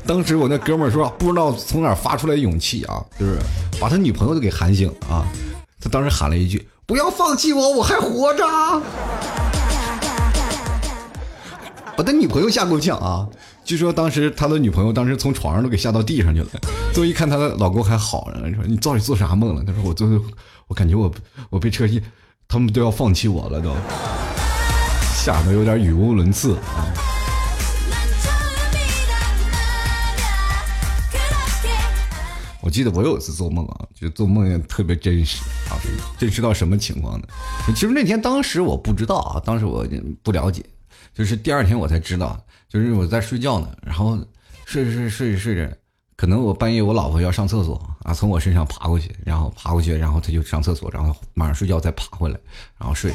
[0.05, 3.39] 当时我那哥们儿说，不知道从哪发出来勇气啊，就是
[3.79, 5.25] 把他女朋友都给喊醒啊。
[5.79, 8.43] 他当时喊了一句：“不要放弃我，我还活着。”
[11.95, 13.25] 把他女朋友吓够呛啊。
[13.67, 16.47] 据说当时他的女朋友当时从床上都给吓到地上去了，
[16.95, 19.63] 最后一看他的老公还好着，说你到底做啥梦了？
[19.65, 20.23] 他说我最后
[20.67, 21.13] 我感觉我
[21.49, 22.01] 我被车一，
[22.47, 23.75] 他们都要放弃我了都，
[25.17, 26.87] 吓得有点语无伦次啊。
[32.61, 35.75] 我记得我有一次做梦啊，就做梦也特别真实啊，
[36.17, 37.27] 真实到什么情况呢？
[37.75, 39.85] 其实那天当时我不知道啊，当时我
[40.23, 40.63] 不了解，
[41.13, 42.41] 就是第二天我才知道。
[42.69, 44.17] 就是我在睡觉呢，然后
[44.65, 45.71] 睡着睡着睡着睡着，
[46.15, 52.37] 可能我半夜我老婆要上厕所啊，从我身上爬过去，然后爬过去，然后她就上厕所，然后马上睡觉再爬回来，
[52.77, 53.11] 然后睡。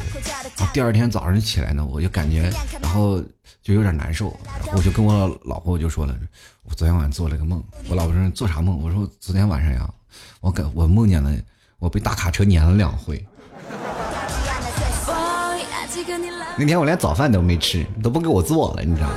[0.57, 3.23] 然后第二天早上起来呢，我就感觉，然后
[3.63, 6.17] 就有点难受，然后我就跟我老婆我就说了，
[6.63, 7.63] 我昨天晚上做了个梦。
[7.89, 8.81] 我老婆说做啥梦？
[8.83, 9.89] 我说昨天晚上呀，
[10.41, 11.31] 我感我梦见了
[11.79, 13.23] 我被大卡车碾了两回。
[16.57, 19.15] 那天我连早饭都没吃，都不给我做了，你知道吗？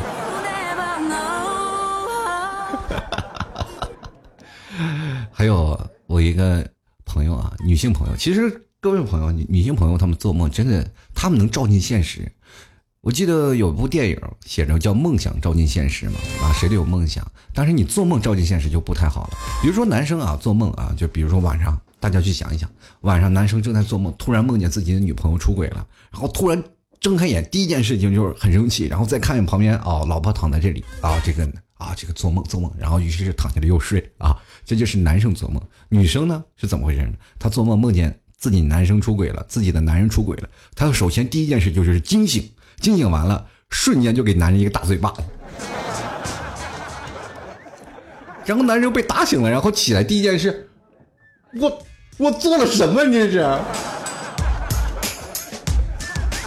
[5.45, 6.67] 还有我一个
[7.05, 12.31] 朋友啊，女性朋友，其实各位朋友，女女性朋友，她们做梦真的，她们能照进现实。
[13.01, 19.37] 我记得有部电影写着叫“梦想照进现实”嘛，啊，谁都有梦想，但是你做梦照进现实就不太好了。
[19.61, 22.67] 比如说男生啊，做梦啊，就比如说晚上，大家去想一想，
[23.01, 26.63] 晚上男生正在做梦，突然梦见自己的女朋友出轨了，然后突然
[26.99, 31.47] 睁开眼，第一件事情就是很生气，然后再看见旁边哦，老婆躺在这里啊，这个
[31.85, 34.35] 啊，这个做梦做梦，然后于是就躺下来又睡啊。
[34.65, 37.13] 这就是男生做梦，女生呢是怎么回事呢？
[37.37, 45.21] 她做梦梦见自己男生出轨了，自己的男人出轨了，她首先第一件事就是惊醒，惊醒完了，瞬间就给男人一个大嘴巴子，
[48.45, 50.67] 然后男人被打醒了，然后起来第一件事，
[51.53, 51.85] 我
[52.17, 53.03] 我做了什么？
[53.05, 53.59] 这是？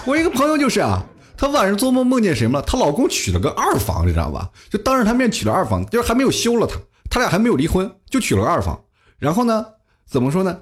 [0.04, 1.04] 我一个朋友就是啊，
[1.38, 2.64] 她晚上做梦梦见什么了？
[2.66, 4.50] 她老公娶了个二房，你知道吧？
[4.68, 6.76] 就当着她面娶了二房，就是还没有休了她。
[7.08, 8.78] 他俩还没有离婚，就娶了个二房。
[9.18, 9.64] 然后呢，
[10.04, 10.58] 怎么说呢？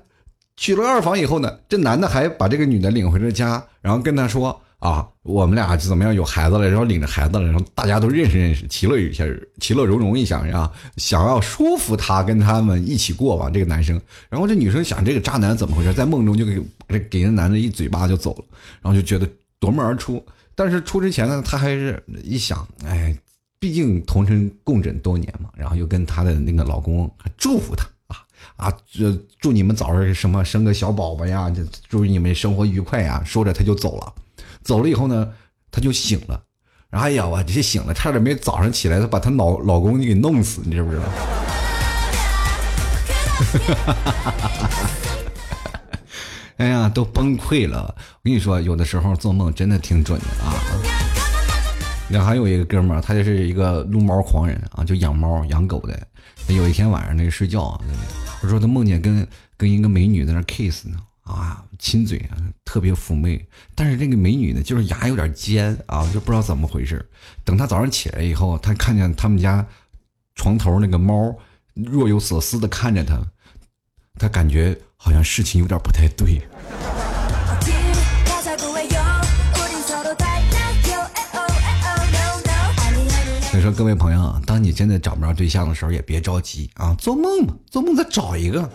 [0.57, 6.15] 娶了二房以后呢，这男的还把这个女的领回了家，然后跟她说：“啊，我们俩怎么样？
[6.15, 9.25] 有孩子了，然后领着孩子了，然后大家都认识认识，其乐一下，
[9.61, 13.51] 其乐融融一下，啊想要说服他跟他们一起过吧。
[13.53, 15.93] 这个男生，然后这女生想，这个渣男怎么回事？
[15.93, 18.45] 在梦中就给给给人男的一嘴巴就走了，
[18.81, 20.25] 然后就觉得夺门而出。
[20.57, 23.17] 但是出之前呢，他还是一想，哎。
[23.59, 28.23] 毕竟同城共枕多年嘛，然后又跟她的那个老公祝福她啊
[28.57, 31.51] 啊，祝祝你们早日什么生个小宝宝呀，
[31.89, 33.23] 祝你们生活愉快呀。
[33.25, 34.13] 说着他就走了，
[34.63, 35.33] 走了以后呢，
[35.73, 36.39] 他就醒了。
[36.91, 41.05] 哎呀，我这醒了，差点没早上起来，他把他老老公给弄死，你知不知道？
[46.57, 47.95] 哎呀，都崩溃了。
[47.99, 50.55] 我跟你说，有的时候做梦真的挺准的啊。
[52.09, 56.07] 那还有一个哥们儿，他就是一个撸猫狂人啊，就养猫养狗的。
[56.49, 57.81] 有一天晚上那个睡觉啊，
[58.41, 63.45] 他说他梦见跟跟一个美女在那 kiss 呢，啊，亲嘴啊，特别妩媚。
[63.75, 67.05] 但是这个美女呢，就是牙有点尖啊，就不知道怎么回事。
[67.45, 69.67] 等他早上起来以后，他看见他们家
[70.37, 71.37] 床头那个猫
[71.75, 73.21] 若有所思的看着他，
[74.19, 76.41] 他感觉好像事情有点不太对。
[83.51, 88.69] 所以说，各位朋友，当你真的找不着对象的时候，也别着急啊，做梦吧，做梦再找一个。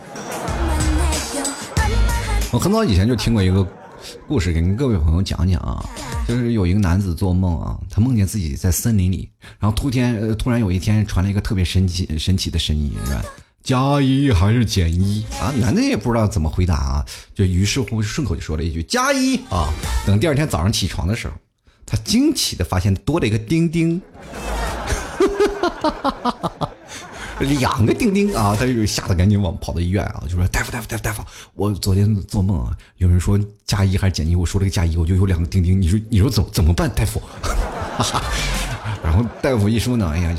[2.52, 3.66] 我很早以前就听过一个
[4.28, 5.84] 故事，跟各位朋友讲讲啊，
[6.28, 13.24] 就是有一个男子做梦啊，他梦见自己在森林里，然后突天突然有一天传来一个特别神奇神奇的声音，是吧？
[13.64, 15.54] 加一还是减一啊？
[15.60, 19.72] 男的也不知道怎么回答啊，就于是乎顺口就说了一句加一啊。
[20.06, 21.34] 等第二天早上起床的时候，
[21.86, 24.02] 他惊奇的发现多了一个钉钉。
[27.60, 31.24] 两个钉钉啊，他就吓得赶紧往跑到医院啊，就说大夫大夫大夫大夫，
[31.56, 37.20] 我昨天做梦啊，有人说加一还是减一，我说了个加一，我就有两个钉钉，你说你说怎怎么办，大夫？
[39.04, 40.36] 然后大夫一说呢，哎呀，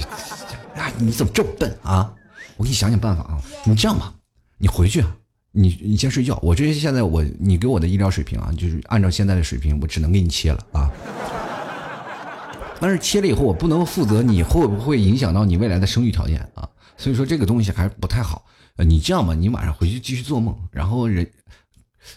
[0.76, 2.08] 啊你怎么这么笨啊？
[2.62, 4.14] 我给你想想办法啊，你这样吧，
[4.56, 5.04] 你回去，
[5.50, 10.88] 你你先睡觉，我这现在我你给我的医疗水平啊，就是按照现在的水平，我只能给你切了啊。
[12.80, 16.68] 但是切了以后，我不能负责你会不会影响到你未来的生育条件啊？
[16.96, 18.46] 所以说这个东西还不太好。
[18.76, 21.28] 你这样吧，你晚上回去继续做梦，然后人，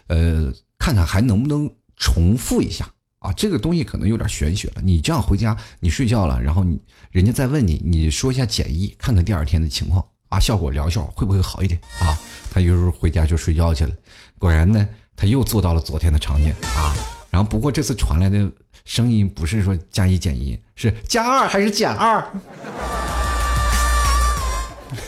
[0.06, 3.34] 呃，看看还能不能重复一下啊？
[3.34, 4.82] 这个东西可能有点玄学了。
[4.84, 6.80] 你这样回家，你睡觉了，然后你
[7.10, 12.18] 人家再问你，你说一下简易，看看第二天的情况啊，效果疗效会不会好一点啊？
[12.52, 13.92] 他有时候回家就睡觉去了，
[14.40, 16.96] 果然呢，他又做到了昨天的场景啊。
[17.30, 18.52] 然后不过这次传来的。
[18.84, 22.24] 声音不是说加一减一，是加二还是减二？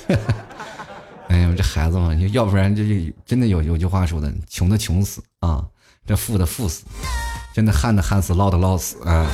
[1.30, 5.63] 哎呀，这孩子嘛，要不然这真的有有句话说的，穷的穷死啊，
[6.08, 6.86] 这富的富死，
[7.53, 9.27] 真的旱的旱死，涝的涝死啊。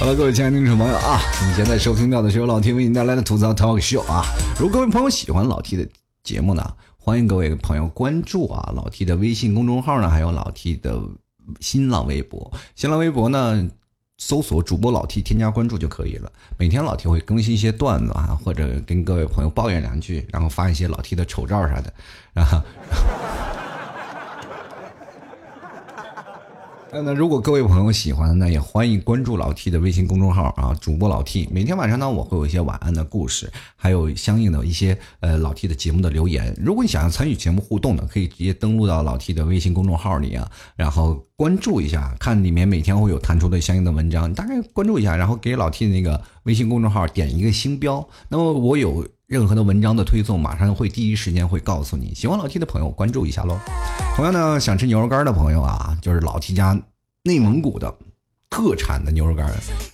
[0.00, 4.24] 好了，各位亲爱的听众朋友啊，你现在收听到的是由老 T 为你带来的吐槽 talk show 啊。
[4.58, 5.86] 如果各位朋友喜欢老 T 的
[6.22, 6.74] 节目呢？
[6.96, 10.98] 欢迎各位朋友关注啊，老 T 的微信公众号呢，还有老 T 的
[11.60, 12.50] 新浪微博。
[12.74, 13.68] 新浪微博呢，
[14.16, 16.32] 搜索主播老 T，添加关注就可以了。
[16.56, 21.92] 每天老 T 会更新一些段子啊，或者跟各位朋友抱怨两句，然后发一些老 T 的丑照啥的，
[22.32, 22.58] 然后。
[26.92, 31.48] 那如果各位朋友喜欢，那也欢迎关注老 T 的微信公众号啊，主播老 T。
[31.52, 36.52] 每天晚上呢，我会有一些晚安的故事，还有相应的一些呃老 T 的节目的留言。
[36.60, 48.06] 如果你想要参与节目互动的，可以直接登录到老 T 的微信公众号里啊，然后关注一下，看里面每天会有弹出的相应的文章，大概关注一下，然后给老 T 的那个微信公众号点一个星标。
[48.28, 49.06] 那么我有。
[49.30, 52.12] 任何的文章的推送，马上会第一时间会告诉你。
[52.16, 53.60] 喜欢老 T 的朋友关注一下喽。
[54.16, 56.76] 同样呢，想吃牛肉干的朋友啊，就是老 T 家
[57.22, 57.96] 内蒙古的
[58.50, 59.48] 特产的牛肉干，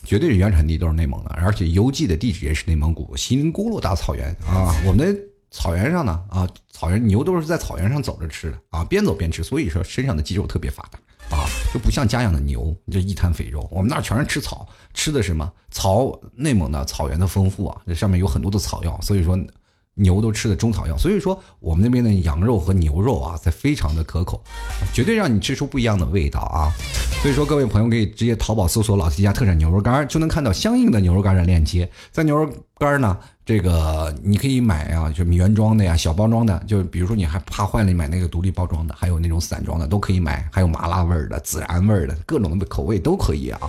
[0.05, 4.75] 绝对是原产地都是内蒙的，而且邮寄的地址也是内蒙古锡林郭勒大草原啊。
[4.87, 5.20] 我们的
[5.51, 10.99] 草原上呢啊，草原牛都是在草原上走着吃的啊，边走边吃，所以说身上的肌肉特别发达。
[11.31, 13.69] 啊，就不像家养的牛，这一滩肥肉。
[13.71, 16.19] 我们那儿全是吃草，吃的什么草？
[16.35, 19.39] 内蒙的草原的丰富啊，这上面有很多的草药，所以说
[19.95, 20.97] 牛都吃的中草药。
[20.97, 24.43] 所以说我们那边的羊肉和牛肉啊，在非常的可口，
[24.93, 26.71] 绝对让你吃出不一样的味道啊。
[27.23, 33.19] 所以说各位朋友可以直接淘宝搜索老 T 家特产牛肉干，就能看到相应的牛肉干的链接，在牛肉干呢。
[33.47, 43.61] 这个你可以买啊，就原装的呀，小包装的，就比如说你还怕坏了，你买那个独立包装的，还有那种散装的都可以买，还有麻辣味儿的、孜然味儿的，各种口味都可以啊，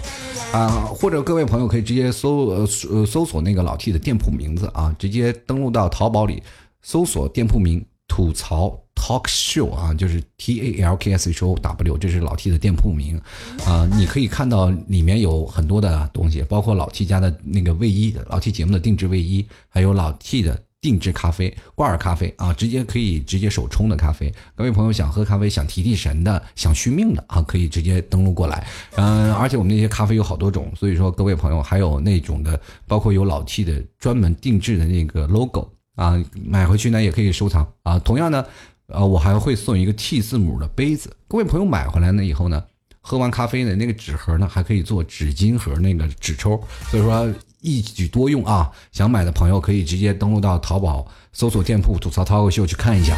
[0.52, 2.66] 啊，或者各位朋友可以直接搜呃
[3.06, 6.42] 搜索那个老 T 的店铺名字啊，直接登录到淘宝里
[6.82, 8.76] 搜索店铺名吐槽。
[8.98, 13.18] Talk Show 啊，就是 T A L K S H O W，这是老 T 的店铺名，
[13.64, 24.34] 啊，你可以看到里面有很多的东西，包括老 T 家的那个卫衣，老 T 节目的定制卫衣，还有老 T 的定制咖啡，挂耳咖啡啊，直接可以直接手冲的咖啡。
[24.56, 28.68] 各位朋友想喝咖啡，想提提神的，想续命的啊，可以直接登录过来。
[28.96, 37.98] 嗯，而且我们那些咖啡有好多种，所以说各位朋友还有那种的，包括有老 T 的专门定制的那个 logo 啊，买回去呢也可以收藏啊。
[38.00, 38.44] 同样呢。
[38.94, 41.14] 啊，我还会送一个 T 字母的杯子。
[41.28, 42.64] 各位朋友买回来呢以后呢，
[43.02, 48.72] 喝完咖啡呢，那个纸盒呢还可以做纸巾盒那个纸抽，所以说一举多用啊。
[48.94, 53.18] 想买的朋友可以直接登录到淘宝搜索店铺“吐槽涛口秀”去看一下。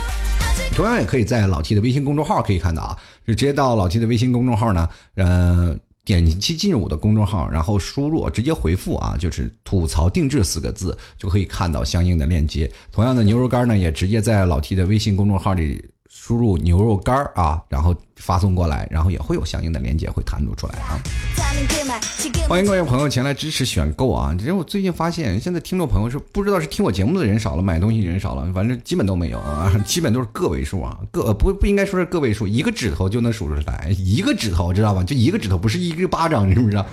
[0.75, 5.79] 同样也可以在老 T 的微信公众号可以看到啊，就直接到老 T 的微信公众号呢，嗯。
[6.10, 12.67] 点击进入我的公众号，然后输入直接回复啊，就是“吐槽定制”四个字，就可以看到相应的链接。
[12.91, 15.86] 同样的牛肉干呢，也直接在老 T 的微信公众号里。
[16.21, 20.99] 输入牛肉干啊，然后发送过来，然后也会有相应的链接会弹出出来啊。
[22.45, 24.36] 欢迎各位朋友前来支持选购啊！
[24.38, 35.01] 其实我最近发现，现在听众朋友是不知道是听我节目的人少了，买东西人少了，反正基本都没有啊， 基本都是个位数啊，个不不应该说是个位数，一个指头就能数出来，一个指头知道吧？
[35.01, 36.86] 就一个指头，不是一个巴掌，你知不知道？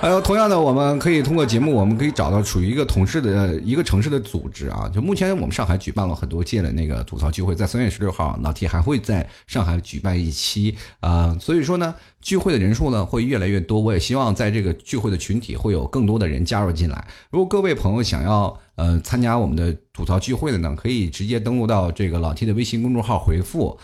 [0.00, 4.90] 还有同样的，我们可以通过节目，我们可以找到处于一个同事的一个城市的组织啊。
[4.90, 11.36] 就目前我们上海举办了很多届的那个吐槽聚会，在三月十六号，老 T 还会在上海举办一期啊。
[11.38, 13.78] 所以说呢，聚会的人数呢会越来越多。
[13.78, 17.06] 我也希望在这个聚会的群体会有更多的人加入进来。
[17.28, 23.78] 如果各位朋友想要呃参加我们的吐槽聚会的呢，可以直接登录到这个老 T 的微信公众号回复。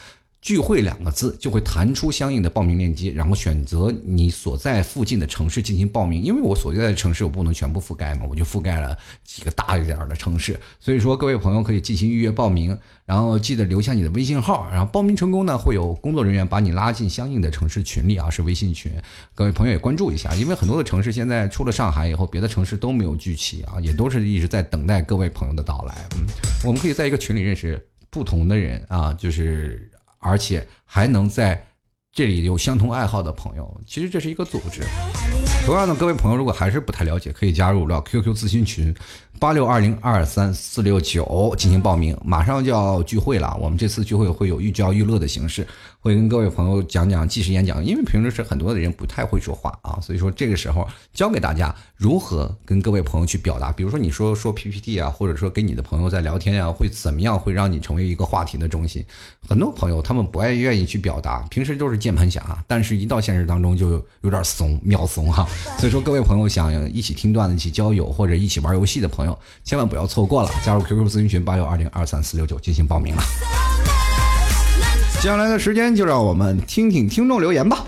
[0.47, 6.23] 聚会两个字就会弹出相应的报名链接，然后选择你所在附近的城市进行报名。
[6.23, 10.57] 因为我所在的城市我不能全部覆盖嘛，我就覆盖了几个大一点的城市。
[10.79, 15.75] 所以说，各位朋友可以进行预约报名，然后记得留下你的微信号，然后报名成功呢，会。
[15.75, 18.91] 有工作人员把你拉进相应的城市群里啊，是微信群。
[19.35, 25.95] 各位朋友也关注一下，因为很多的城市现在出了上海以后，别的城市都没有聚齐啊，也都是一直在等待各位朋友的到来。
[26.17, 26.25] 嗯，
[26.65, 29.91] 我们可以在一个群里认识不同的人啊，就是。
[30.19, 31.67] 而且还能在
[32.13, 34.83] 这里有相同爱好的朋友，其实这是一个组织。
[35.67, 38.95] 同样的，各位朋友如果还是不太了解，可以加入到 QQ 咨询群。
[39.39, 43.55] 八六二零二三四六九进行报名，马上就要聚会了。
[43.61, 45.67] 我们这次聚会会有寓教于乐的形式，
[46.07, 47.85] 会跟各位朋友讲讲即时演讲。
[47.85, 53.73] 因为平时是很多的人不太会说话啊，所以说这个时候教给大家如何跟各位朋友去表达。
[53.73, 59.05] 比如说你说说 PPT 啊，或者说跟你的朋友在聊天啊，会怎么样会让你成为一个话题的中心？
[59.49, 65.45] 很多朋友他们不爱愿意去表达，平时都是键盘侠，但是一到现实当中就有点怂，秒怂哈。
[65.77, 69.37] 所以说各位朋友想一起听段子、一起交友或者一起玩游戏的朋友。
[69.65, 74.06] 千万不要错过了，加入 QQ 咨询群八六二零二三四六九进行报名了。
[75.19, 77.85] 接下来的时间就让我们听听听众留言吧。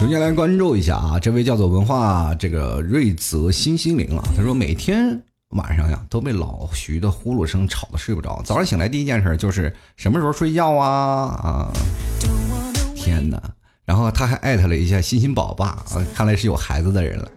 [0.00, 8.40] 首先来关注一下啊，这位叫做文化这个瑞泽新心灵啊，他说每天晚上呀都被老徐的呼噜声吵得睡不着。
[8.44, 10.88] 早上醒来第一件事就是什么时候睡觉啊
[11.42, 11.72] 啊！
[12.96, 13.40] 天哪！
[13.84, 17.28] 然后他还艾特了一下欣欣宝爸啊，看来是有孩子的人了。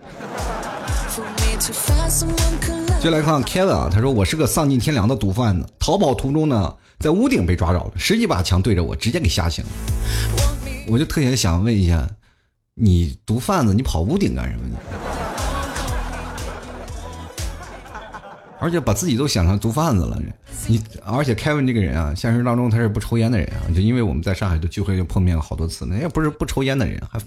[3.01, 9.71] 就来看 Kevin 啊，他说我是个丧尽天良的毒贩子，逃跑途中呢，在屋顶被抓着了，十几把枪对着我，直接给吓醒了。
[10.87, 12.09] 我就特别想问一下，
[12.75, 14.63] 你毒贩子，你跑屋顶干什么？
[14.67, 14.75] 你？
[18.59, 20.19] 而且把自己都想成毒贩子了，
[20.67, 27.19] 你而且 Kevin 这个人啊，现实当中他是不抽烟的人啊，就因为我们在上海的聚会就碰面了好多次，那也不是不抽烟的人，还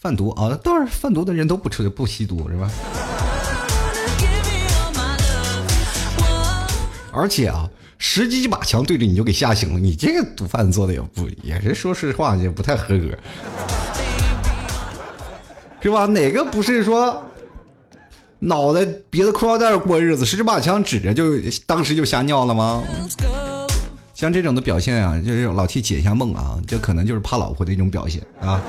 [0.00, 2.70] 贩毒啊，当然贩毒的人都不抽不吸毒是吧？
[7.16, 7.66] 而且啊，
[7.98, 13.18] 十几把枪对着你就给吓醒了，你这个毒贩做的也不也是说实话也不太合格，
[15.80, 16.06] 是吧？
[16.06, 17.24] 哪个不是说？
[18.38, 22.84] 脑袋别的裤腰带过日子，十几把枪指着就当时就吓尿了吗？
[24.12, 28.60] 像这种的表现啊，就是老替解一下梦啊，这可能就是怕老婆的一种表现啊。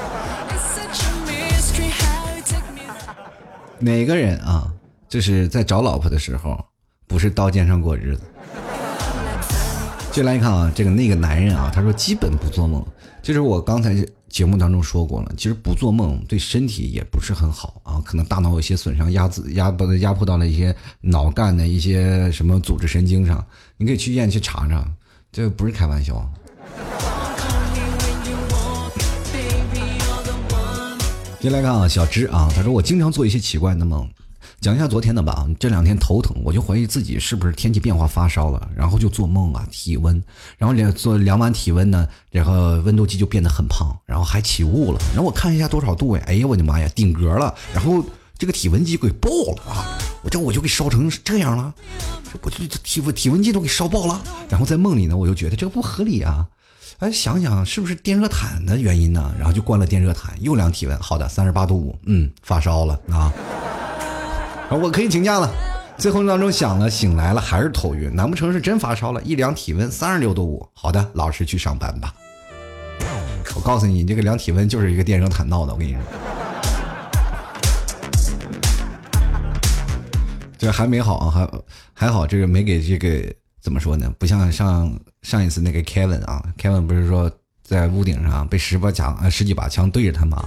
[3.80, 4.72] 哪个人啊，
[5.10, 6.64] 就是在找老婆的时候，
[7.06, 8.22] 不是刀尖上过日子？
[10.18, 12.84] 就来看啊，这个那个男人啊，他说基本不做梦，
[13.22, 14.04] 就是我刚才。
[14.30, 23.44] 节目当中说过了，其实不做梦对身体也不是很好啊，可能大脑有些损伤，压子压迫压迫到了一些脑干的一些什么组织神经上，
[23.78, 24.86] 你可以去医院去查查，
[25.32, 26.30] 这不是开玩笑。
[31.40, 34.08] 接来看啊，小芝啊，他说我经常做一些奇怪的梦。
[34.60, 40.22] 讲一下昨天的吧，这两天头疼，我就怀疑自己是不是天气变化发烧了，然后就做梦啊，体温，
[40.58, 48.04] 然后量做量完体温呢，然后温度计就变得很胖，然后还起雾了，然后我看一下多少度呀，哎呀我的妈呀，顶格了，然后
[48.38, 51.72] 这个体温计给爆了啊，我这我就给烧成这样了，
[52.34, 56.48] 这我这体温体温计都给烧爆了，然后在梦里呢，我就觉得这个不合理啊，
[56.98, 59.32] 哎想想是不是电热毯的原因呢？
[59.38, 63.32] 然后就关了电热毯，又量体温，好的，三十八度五，嗯，发烧了啊。
[64.70, 65.50] 我可以请假了。
[65.98, 69.22] 最后闹钟响了，醒来了还是头晕，难不成是真发烧了？
[69.24, 70.68] 一量体温三十六度五。
[70.74, 72.14] 好的，老实去上班吧。
[73.56, 75.74] 我告诉你，你这个量体温就是一个电热毯闹的。
[75.74, 76.02] 我跟你说，
[80.60, 81.50] 这还没好啊，还
[81.94, 84.14] 还好，这个没给这个怎么说呢？
[84.20, 84.94] 不像上
[85.24, 87.32] 上一次那个 Kevin 啊，Kevin 不是说
[87.64, 90.46] 在屋顶上被十把枪十几把枪对着他吗？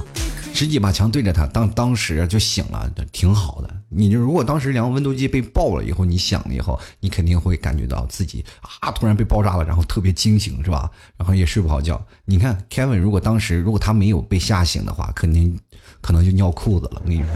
[0.61, 3.77] 十几把枪对着他，当当时就醒了，挺好的。
[3.89, 10.91] 你就如果当时量温度计被爆了以后，你醒了以后，你肯定会感觉到自己啊突然被爆炸了，然后特别惊醒，是吧？
[11.17, 11.99] 然后也睡不好觉。
[12.27, 15.59] 你看 Kevin，如果当时如果他没有被吓醒的话，肯定
[16.03, 17.01] 可能就尿裤子了。
[17.03, 17.29] 我跟你说，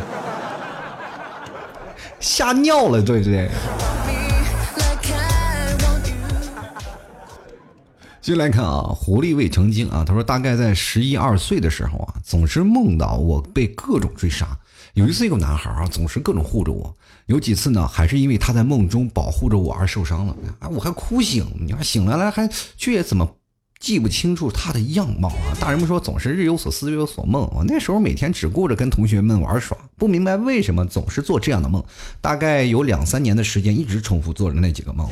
[2.20, 3.48] 吓尿了，对不对？
[8.24, 10.02] 进来看啊，狐狸未成精啊。
[10.02, 14.58] 他说，大概在十一二岁的时候啊，总是梦到我被各种追杀。
[14.94, 16.96] 有一次，一个男孩啊，总是各种护着我。
[17.26, 20.34] 有几次呢，还是因为他在梦中保护着我而受伤了。
[20.58, 22.48] 啊，我还哭醒，你看醒来了还
[22.78, 23.30] 却怎么
[23.78, 25.52] 记不清楚他的样貌啊？
[25.60, 27.42] 大人们说总是日有所思，夜有所梦。
[27.54, 31.84] 我那时候每天只顾着跟同学们玩耍，不明白为什么总是做这样的梦。
[32.22, 35.06] 大概有两三年的时间，一直重复做着那几个梦。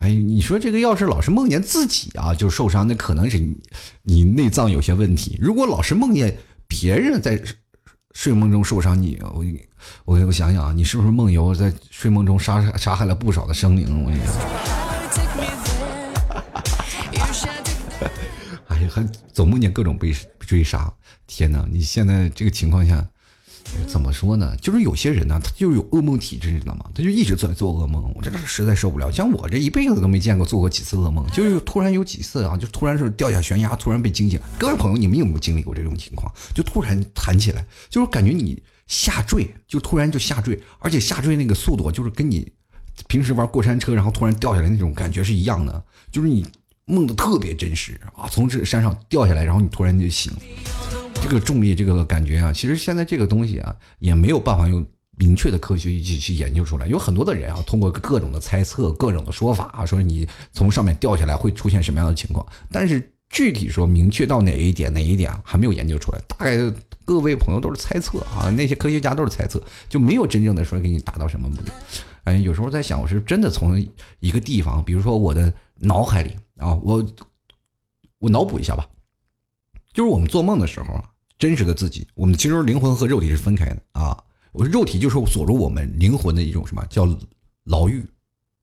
[0.00, 3.38] 哎，你说这个要是老是梦见自己啊就受伤，那可能是
[4.02, 5.38] 你内脏有些问题。
[5.38, 7.38] 如果老是梦见别人在
[8.14, 9.44] 睡梦中受伤，你我
[10.06, 14.02] 我我想想啊，你是不是梦游在睡梦中杀杀害了不少的生灵？
[14.02, 14.34] 我跟你讲，
[18.68, 20.90] 哎呀，还总梦见各种被追杀。
[21.26, 23.06] 天哪，你现在这个情况下。
[23.86, 24.56] 怎么说呢？
[24.60, 26.86] 就是有些人呢，他就有噩梦体质，你知道吗？
[26.94, 28.12] 他就一直在做噩梦。
[28.14, 29.10] 我真的是实在受不了。
[29.10, 34.40] 像我这一辈子都没见过做过几次噩梦，就是突然有几次啊，就突然是掉下悬崖，突然被惊醒。
[34.58, 36.32] 各位朋友，你们有没有经历过这种情况？
[36.54, 42.50] 就突然弹起来，就是感觉你下坠，就突然就下坠，而且下坠那个速度就是跟你
[43.08, 46.46] 平时玩过山车然后突然掉下来那种感觉是一样的，就是你
[46.86, 50.32] 梦的特别真实啊，从这山上掉下来，然后你突然就醒。
[51.22, 54.84] 这个重力这个感觉啊，其实现在这个东西啊，也没有办法用
[55.16, 56.86] 明确的科学仪器去研究出来。
[56.86, 66.20] 有很多的人啊，通过各种的猜测、各种的说法啊，说你从上面掉下来会出现什么样的情况，但是具体说明确到哪一点哪一点还没有研究出来。
[66.26, 66.56] 大概
[67.04, 71.72] 各位朋友都是猜测啊，那些科学家都是猜测，就没有真正的说给你达到什么目的。
[72.24, 73.78] 哎，有时候在想，我是真的从
[74.18, 77.06] 一个地方，比如说我的脑海里啊，我
[78.18, 78.86] 我脑补一下吧。
[79.92, 81.09] 就是我们做梦的时候啊，
[81.40, 84.16] 真实的自己，我们其实灵魂和肉体是分开的啊。
[84.52, 87.08] 我说肉体就是锁住我们灵魂的一种什么叫
[87.64, 88.04] 牢狱、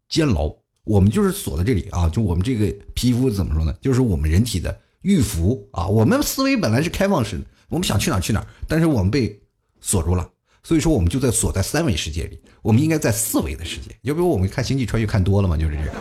[0.08, 0.54] 监牢。
[0.84, 3.74] 我们就是锁在这里啊，就我们这个皮肤怎么说呢？
[3.82, 5.88] 就是我们人体的玉符啊。
[5.88, 9.42] 我们思维本来是开放式的，我们想去哪去哪儿，但是我们被
[9.82, 10.30] 锁住了。
[10.64, 12.40] 所以说，我们就在锁在三维世界里。
[12.62, 13.90] 我们应该在四维的世界。
[14.04, 15.92] 就比如我们看《星际穿越》看多了嘛，就是这个。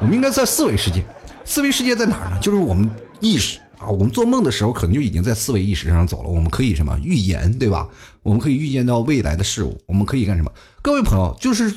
[0.00, 1.04] 我们应该在四维世界。
[1.44, 2.40] 四维世界在哪儿呢？
[2.40, 3.60] 就是我们意识。
[3.78, 6.28] 啊，我们做梦的时候可能就已经在思维意识上走了。
[6.28, 7.88] 我们可以什么预言，对吧？
[8.22, 9.80] 我们可以预见到未来的事物。
[9.86, 10.50] 我们可以干什么？
[10.82, 11.72] 各位朋友，就是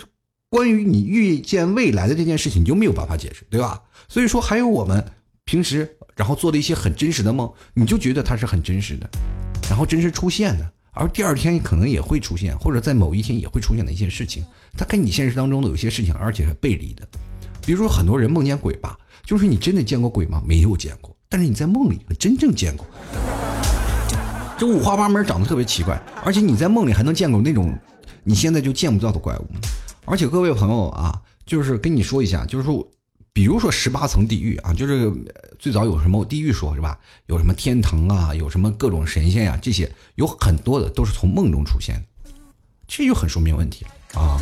[0.50, 3.82] 关于你预见未来的这件事情，你就没有办法解释，对吧？
[4.08, 5.04] 所以说，还有我们
[5.44, 9.10] 平时然后做的一些很真实的梦，你就觉得它是很真实的，
[9.70, 14.44] 然后真实出现的，而第二天可能也会出现，或者在某一天也会出现的一些事情，
[14.78, 17.08] 它跟你现实当中的有些事情，而且是背离的。
[17.66, 20.42] 比如说，很多人梦见鬼吧，就是你真的见过鬼吗？
[20.48, 21.16] 没有见过。
[21.32, 22.88] 但是你在梦里真正见过，
[24.58, 27.72] 这五花八门，长得特别奇怪，而且你在梦里还能见过那种
[28.24, 29.46] 你现在就见不到的怪物。
[30.06, 32.84] 而且各位朋友啊，就是跟你说一下，就是说，
[33.32, 35.14] 比如说十八层地狱啊，就是
[35.60, 36.98] 最早有什么地狱说是吧？
[37.28, 42.32] 有什么天堂啊，有什么各种神仙呀，这些有很多的都是从梦中出现的，
[42.88, 44.42] 这就很说明问题了啊。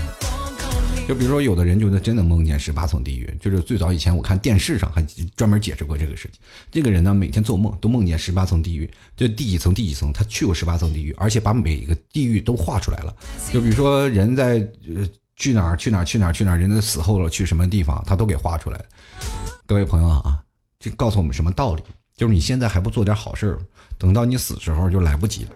[1.08, 5.02] 就比如说，有的人就是真的梦见十八层地狱，就是最早以前我看电视上还
[5.38, 6.42] 专门解释过这个事情。
[6.70, 13.16] 这个人呢，每天做梦都梦见十八层地狱，就第几层第几层，他去过十八层地狱，而且把每个地狱都画出来了。
[13.54, 14.56] 就比如说人在
[14.94, 18.84] 呃去哪儿去哪儿去哪儿去哪儿，人的死后了去什么地方，他都给画出来。
[19.66, 20.44] 各位朋友啊，
[20.78, 21.84] 这告诉我们什么道理？
[22.18, 23.58] 就是你现在还不做点好事
[23.98, 25.52] 等到你死时候就来不及了。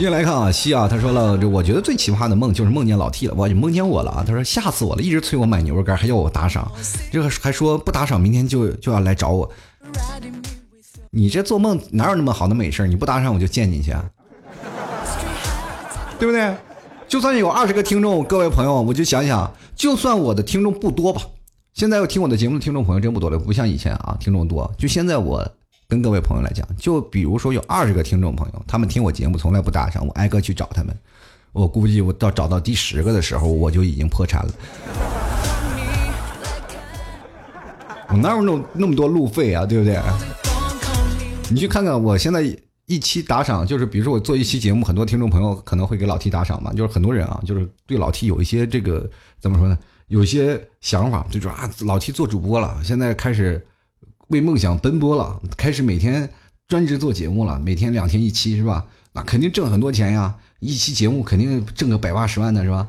[0.00, 4.24] 接下来看啊，西啊，他说了，这我觉得最奇葩的梦就是梦见老 T 了，我就梦见我了啊。
[4.26, 6.72] 他说吓死我了，一直催我买牛肉干，还要我打赏，
[7.12, 9.50] 这个还说不打赏明天就就要来找我。
[11.10, 13.94] 你这做梦哪有那么好的美事你不打赏我就见你去，
[16.18, 16.50] 对不对？
[17.06, 21.20] 就算有二十个听众，各位朋友，我就想想，就算我的听众不多吧，
[21.74, 24.72] 现在要听我的节目的听众朋友真不多了，不像以前啊，听众多。
[24.78, 25.46] 就现在我。
[25.90, 30.96] 跟各位朋友来讲，就比如说有二十个听众朋友，他们听我节目从来不打赏，我挨个去找他们，
[31.50, 34.52] 我估计我到找到第十个的时候，我就已经破产了。
[38.08, 39.98] 我哪有那那么多路费啊，对不对？
[41.50, 42.40] 你去看看，我现在
[42.86, 49.10] 一期打赏，就是比如说我做一期节目，很多听众朋友可能会给老 T 打赏嘛，就是很多人啊，就是对老 T 有一些这个
[49.40, 49.76] 怎么说呢？
[50.06, 53.66] 有一些想法，就说啊，老 T 做主播了，现在开始。
[54.30, 56.28] 为梦想奔波了，开始每天
[56.66, 58.84] 专职做节目了，每天两天一期是吧？
[59.12, 62.86] 那肯定挣很多钱呀，一期节目肯定挣个百八十万的是吧？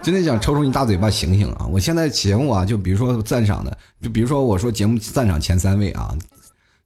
[0.00, 1.66] 真的想抽出你大嘴巴醒醒啊！
[1.70, 6.14] 我现在节目啊，就比如说赞赏的，就比如说我说节目赞赏前三位啊，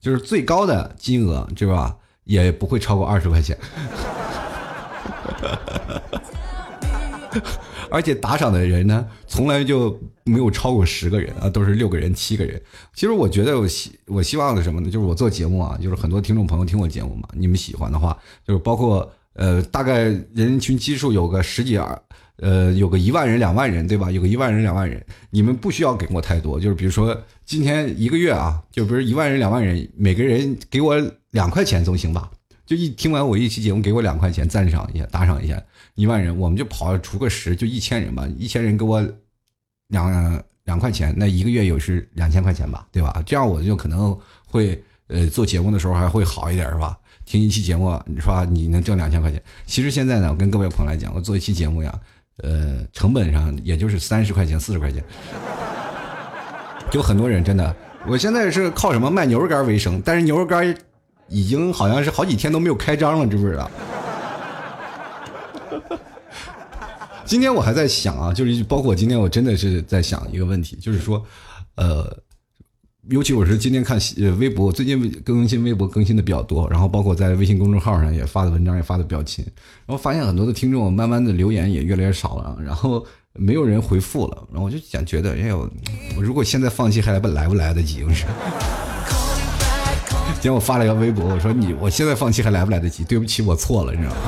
[0.01, 1.97] 就是最高的金额，对吧？
[2.25, 3.59] 也不会超过二十块钱。
[7.91, 12.61] 而且打赏的人呢，从来就没有超过十个人啊，都是六个人、七个人。
[12.95, 14.91] 其实我觉得，我希我希望的什么呢？
[14.91, 18.17] 就是我做节目啊，就是很多听众朋友听我节目嘛，你们喜欢的话，
[18.47, 22.03] 就是包括呃，大概人群基数有个十几二，
[22.39, 24.11] 呃，有个一万人、两万人，对吧？
[24.11, 30.97] 有个一万人、两万人，你们不需要给我太多，就是比如说今天一个月啊，就比如一万人、两万人，每个人给我
[31.31, 32.31] 两块钱总行吧？
[32.67, 35.63] 就一听完我一期节目，给我两块钱赞赏一下，打赏一下。
[35.99, 38.25] 一万人，我们就跑除个十，就一千人吧。
[38.39, 39.05] 一千人给我
[39.89, 43.21] 两两块钱，那一个月有是两千块钱吧，对吧？
[43.27, 46.97] 这样我就可能会呃做节目的时候还会好一点，是吧？
[47.25, 49.43] 听一期节目，你说你能挣两千块钱。
[49.67, 51.93] 其实现在呢，我跟各位朋友来讲，我做一期节目呀，
[52.45, 55.03] 呃，成本上也就是三十块钱、四十块钱。
[56.93, 57.75] 就很多人真的，
[58.07, 60.73] 我现在是靠什么卖牛肉干为生，但是牛肉干
[61.27, 63.69] 已经好像是好几天都没有开张了，知不知道？
[67.25, 71.23] 今天我还在想啊，就是包括今天我真的是在想一个问题，就是说，
[71.77, 72.11] 呃，
[73.11, 73.99] 尤其我是今天看
[74.39, 79.45] 微博，最近更新微博更新的比较多，然后包括在微信公众号上也发的文章也发的比较勤，
[79.85, 83.05] 然后发现很多的听众慢慢的留言也越来越少了，然后
[83.35, 85.69] 没有人回复了，然后我就想觉得，哎呦，
[86.17, 88.01] 我如果现在放弃还来不来不来得及？
[88.15, 88.25] 是。
[90.41, 93.05] 今天我发了一个微博，我说你我现在放弃还来不来得及？
[93.05, 94.21] 对不起，我错了，你知道吗？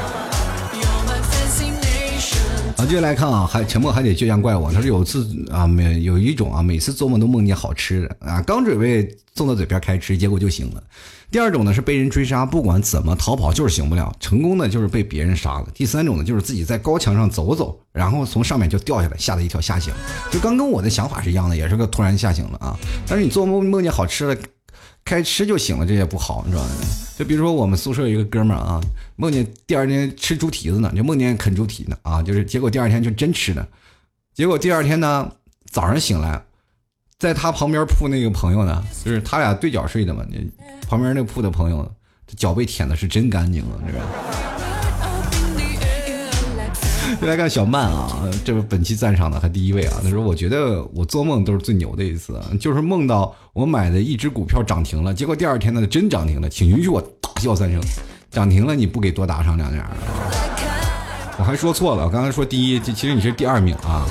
[2.80, 4.72] 啊，接下来看啊，还沉默还得倔强怪我。
[4.72, 10.82] 他说有次啊，每有一种啊，每次做梦都梦见好吃的啊，刚准备送到嘴边开吃，结果就醒了。
[11.30, 15.66] 第二种呢是被人追杀，不管怎么逃跑就是醒不了，成功的就是被别人杀了。
[15.74, 19.92] 第三种呢就是自己在高墙上走走，然后从上面就掉下来，吓得一跳吓醒。
[20.30, 22.74] 就刚跟我的想法是一样的，也是个突然吓醒了啊。
[23.06, 24.40] 但是你做梦梦见好吃的，
[25.04, 26.70] 开吃就行了，这也不好，你知道吗？
[27.18, 28.80] 就比如说我们宿舍一个哥们儿啊，
[29.16, 33.68] 梦见第二天吃猪蹄子呢，就梦见啃猪蹄呢啊，就是结果第二天就真吃了，
[34.32, 35.30] 结果第二天呢
[35.70, 36.42] 早上醒来，
[37.18, 40.24] 在他旁边铺那个朋友呢，就是他俩对角睡的嘛，
[40.88, 41.92] 旁边那铺的朋友
[42.36, 44.59] 脚被舔的是真干净啊，知道就
[47.26, 50.00] 来看小曼啊，这是本期赞赏的他第一位啊。
[50.02, 57.80] 他说：“我觉得我做梦都是最牛的一次，就是梦到我买的一只股票涨停了，结果第二天呢真涨停了，请允许我大笑三声。
[58.30, 59.84] 涨停了你不给多打赏两点？
[61.38, 64.06] 我还说错了，我刚才说第一，其实你是第二名啊。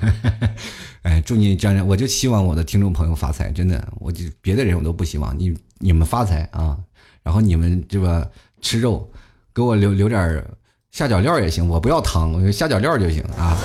[1.02, 6.76] 哎，祝你家人，我就希望我的听众朋友发财，真的，我就别的人我都不希望你你们发财啊，
[7.22, 8.28] 然后你们这个
[8.60, 9.08] 吃肉，
[9.54, 10.44] 给我留留点。”
[10.90, 13.56] 下脚料也行，我不要汤，我下脚料就行啊。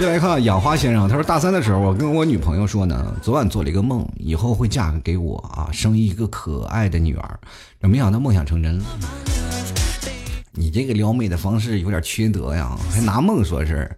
[0.00, 7.40] 再来看养花先生，他说大三的时候，我跟我女朋友说呢，昨晚做了一个梦，以后会嫁给我啊，生一个可爱的女儿。
[7.80, 8.84] 没想到梦想成真了。
[10.52, 13.96] 你这个撩妹的方式有点缺德呀，还拿梦说事儿，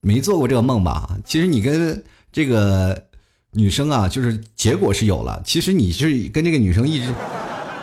[0.00, 1.08] 没做过这个梦吧？
[1.24, 2.02] 其实你跟
[2.32, 3.00] 这个
[3.52, 7.12] 女生啊，就是结果是有了，其实你是跟这个女生一直。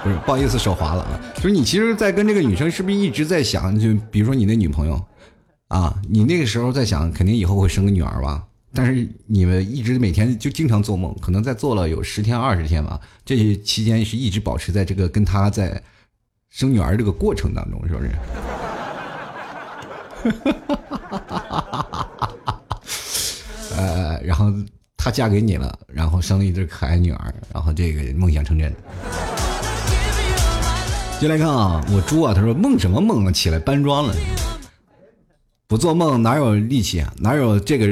[0.06, 1.20] 不是，不好意思，手滑了啊！
[1.34, 3.76] 就是你其实，在跟这个女生是不是一直在想？
[3.80, 5.04] 就比如说你那女朋友，
[5.70, 8.46] 啊，你那个时候在想，肯定以后会生个女儿吧？
[8.72, 13.02] 但是你们一直每天就经常做梦，可能在做了有十天、二十天吧。
[13.26, 15.82] 这期间是一直保持在这个跟她在
[16.52, 18.12] 生女儿这个过程当中，是不是？
[23.76, 24.54] 呃，然后
[24.96, 28.72] 她嫁给你了，然后生了一对可爱女儿，然后这个梦想成真。
[31.18, 32.34] 进来看啊，我猪啊！
[32.34, 33.32] 他说梦什么梦啊？
[33.32, 34.14] 起来搬砖了，
[35.66, 37.12] 不做梦哪有力气啊？
[37.18, 37.88] 哪有这个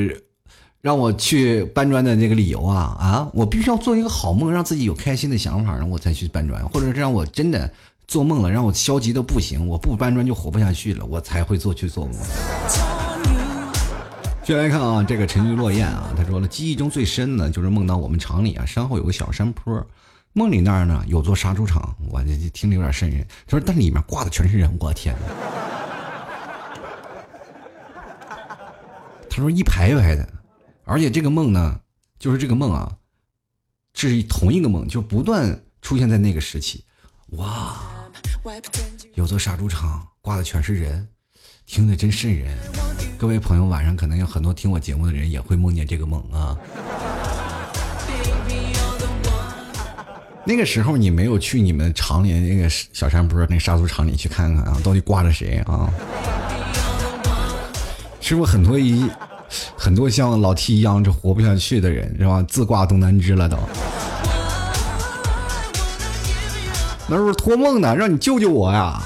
[0.81, 2.95] 让我去搬砖的那个理由啊？
[2.99, 3.29] 啊！
[3.33, 7.71] 我必须要做一个好梦，让自己有开心的想法，然后我才去搬砖，或者是让我真的
[8.07, 12.13] 做梦了，让我消极的不行，我不搬砖就活不下去了，我才会做去做梦。
[14.43, 19.81] 进来看啊，这个沉鱼落雁啊，他说了，记忆中最深的就是梦到我们厂里啊，山后有个小山坡。
[20.35, 23.23] 梦里那儿呢有座杀猪场，我这听着有点瘆人。
[23.45, 25.27] 他说：“但里面挂的全是人，我天哪！”
[29.29, 30.27] 他说：“一排一排的，
[30.85, 31.79] 而且这个梦呢，
[32.17, 32.97] 就是这个梦啊，
[33.93, 36.83] 是同一个梦，就不断出现在那个时期。
[37.37, 37.77] 哇，
[39.13, 41.07] 有座杀猪场，挂的全是人，
[41.67, 42.57] 听着真瘆人。
[43.19, 46.57] 各位朋友，晚上可能有很多听我节目的人也会梦见这个梦啊。”
[50.45, 55.89] 那个时候你没有去你们厂里那个小山坡那杀猪场里去看看啊，到底挂着谁啊？
[58.19, 59.05] 是不是很多一
[59.77, 62.43] 很多像老 T 一样就活不下去的人是吧？
[62.47, 63.57] 自挂东南枝了都。
[67.07, 67.95] 那是不是托梦呢？
[67.95, 69.01] 让你救救我呀！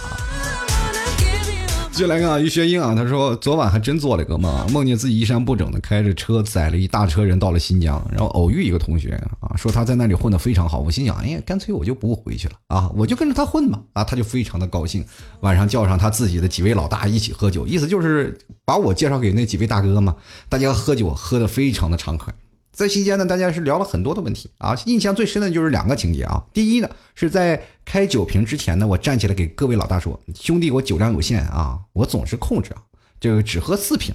[1.97, 10.77] 就来看于学英啊，他说昨晚还真做了个梦，梦见自己衣衫不整的开着车载了一大车人到了新疆，然后偶遇一个同学啊，说他在那里混得非常好。
[10.79, 15.03] 我心想，哎呀，干脆我就不回去了啊，我就跟着他混吧啊，他就非常的高兴。
[15.39, 20.15] 晚上叫上他自己的几位老大一起喝酒，意思就是把我介绍给那几位大哥嘛，
[20.49, 22.31] 大家喝酒喝得非常的畅快。
[22.78, 26.39] 在期间呢，大家是聊了很多的问题啊，印象最深的就是两个情节啊。
[26.53, 32.84] 第一呢，是在开酒瓶之前呢，我站起来给各位老大说：“兄弟，我酒量有限啊，我总是控制啊，
[33.19, 34.13] 这个只喝四瓶，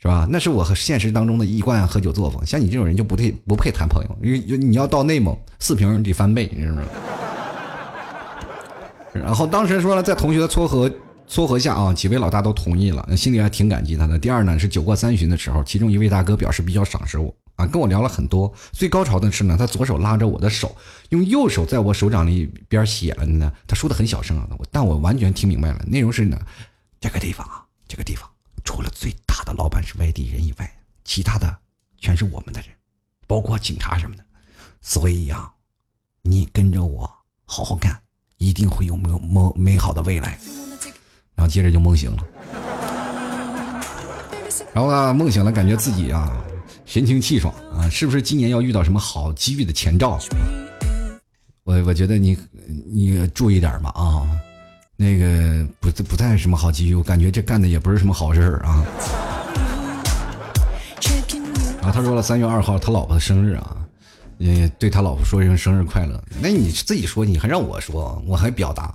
[0.00, 0.24] 是吧？
[0.30, 2.46] 那是我和现实当中的一贯喝酒作风。
[2.46, 6.82] 像你这种人就不配不配谈朋友，因为你要到内蒙四瓶得翻倍，你知道吗？
[9.12, 10.88] 然后当时说了，在同学的撮合
[11.26, 14.16] 撮合下啊，几位老大都同意了，心里还挺感激他的。
[14.16, 17.34] 第二呢，是酒过三巡的时候，其中一位大哥表示比较赏识我。
[17.60, 18.52] 啊，跟我聊了很多。
[18.72, 20.74] 最高潮的是呢，他左手拉着我的手，
[21.10, 23.52] 用右手在我手掌里边写了呢。
[23.66, 25.84] 他说的很小声啊，但我完全听明白了。
[25.86, 26.40] 内容是呢，
[27.00, 28.28] 这个地方啊，这个地方
[28.64, 30.72] 除了最大的老板是外地人以外，
[31.04, 31.54] 其他的
[31.98, 32.70] 全是我们的人，
[33.26, 34.24] 包括警察什么的。
[34.80, 35.50] 所以呀，
[36.22, 37.10] 你跟着我
[37.44, 38.00] 好好干，
[38.38, 40.38] 一定会有美美美好的未来。
[41.34, 42.24] 然后接着就梦醒了，
[44.74, 46.36] 然后呢，梦醒了，感觉自己啊。
[46.90, 47.88] 神清气爽啊！
[47.88, 50.18] 是不是今年要遇到什么好机遇的前兆？
[51.62, 52.36] 我我觉得你
[52.92, 54.26] 你注意点吧啊！
[54.96, 58.84] 那个不不太什么好机遇，我感觉这干的也不是什么好事儿啊。
[61.80, 63.76] 然后他说了，三月二号他老婆的生日啊，
[64.38, 66.20] 也对他老婆说一声生日快乐。
[66.42, 68.92] 那你自己说，你还让我说，我还表达，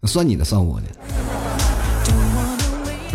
[0.00, 0.86] 那算你的算我的。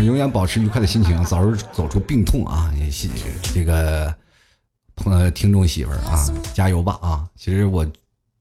[0.03, 2.73] 永远保持愉快的心情，早日走出病痛啊！
[2.77, 3.09] 也谢
[3.41, 4.13] 这个
[4.95, 7.27] 碰到听众媳妇儿啊，加油吧啊！
[7.35, 7.85] 其实我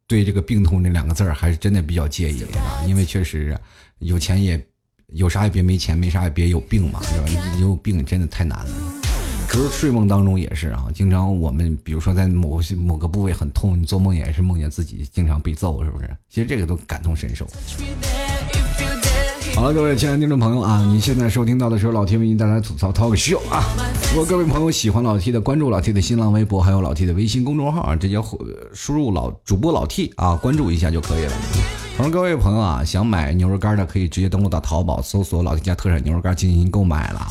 [0.07, 3.59] 对这个病痛这两个字儿还是真的比较介意啊，因为确实
[3.99, 4.67] 有钱也
[5.09, 7.27] 有啥也别没钱，没啥也别有病嘛，是吧？
[7.61, 8.95] 有病真的太难了。
[9.49, 16.17] 可是睡梦当中也是啊，经常我们比如说在某些某个部位很痛，你做梦也是梦见自己经常被揍，是不是？
[16.29, 17.47] 其实这个都感同身受。
[19.59, 23.65] 好了，各位亲爱的听众朋友啊，你现在收听到的是老 T 为您带来吐槽 talk show 啊。
[24.11, 28.23] 如果各位朋友喜欢老 T 的，关注老 T 的新浪微博，还有老 T 的微信公众号啊，直接
[28.73, 31.33] 输入老主播老 T 啊，关注一下就可以了。
[31.97, 37.27] 同时，各位朋友啊，想买牛肉干的可以直接登录到淘宝，搜索老 T 家特产牛肉干进行购买了，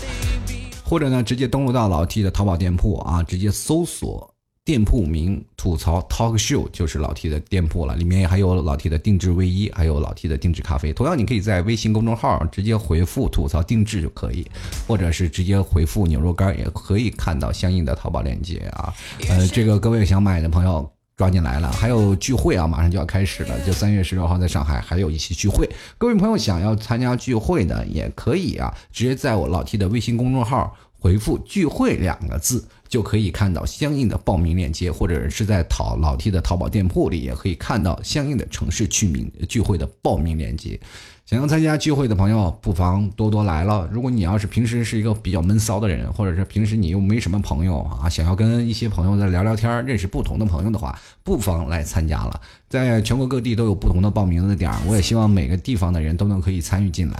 [0.84, 4.30] 或者呢，直接登录到老 T 的淘宝店铺啊，直接搜索。
[4.68, 10.92] 店铺名吐槽 Talk Show 就是老 T 的店铺了，里面还有老 T 的定制卫衣，还有老 T 的定制咖啡。
[10.92, 14.46] 同样，你可以在微信公众号直接回复吐槽定制就可以，
[14.86, 18.94] 或者是直接回复牛肉干也可以看到相应的淘宝链接啊。
[19.30, 25.66] 呃，这个各位想买的朋友抓紧来了，还有聚会啊，马上就要开始了，就三月十六号在上海还有一期聚会。
[25.98, 32.68] 各位朋友想要参加聚会的也可以啊，直接在我老 T 的微信公众号回复聚会两个字。
[32.88, 40.80] 就可以看到相应的报名链接，或者是在淘老 T 的淘宝店铺里，也可以看到相应的城市聚名聚会的报名链接。
[41.26, 43.86] 想要参加聚会的朋友，不妨多多来了。
[43.92, 50.98] 如果你要是平时是一个比较闷骚的人，或者是平时你又没什么朋友啊，想要跟一些朋友在聊聊天，认识不同的朋友的话，
[51.28, 52.40] 不妨来参加了。
[52.70, 57.20] 在全国各地都有不同的报名的点儿，我也希望每个地方的人都能可以参与进来。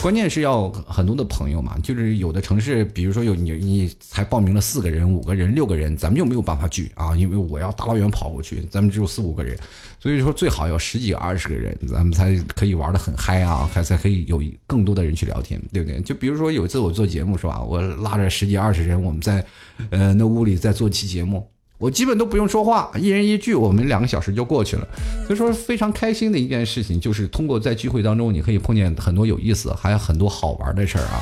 [0.00, 9.54] 关键是要很多的朋友嘛，就是有的城市，比如说有你你才报名了四个人、五个人、六个人，咱们就没有办法聚啊，因为我要大老远跑过去，咱们只有四五个人。
[10.00, 16.00] 所以说最好有十几二十个人，咱们才可以玩的很嗨啊，还才可以有更多的人去聊天，对不对？
[16.00, 19.44] 就比如说有一次我做节目是吧，我拉着十几二十人，我们在，
[19.90, 21.46] 呃，那屋里在做期节目，
[21.82, 24.86] 我基本都不用说话，一人一句，我们两个小时就过去了。
[25.26, 31.18] 所以说非常开心的一件事情，就是通过在聚会当中，你可以碰见很多有意思，还有很多好玩的事儿啊。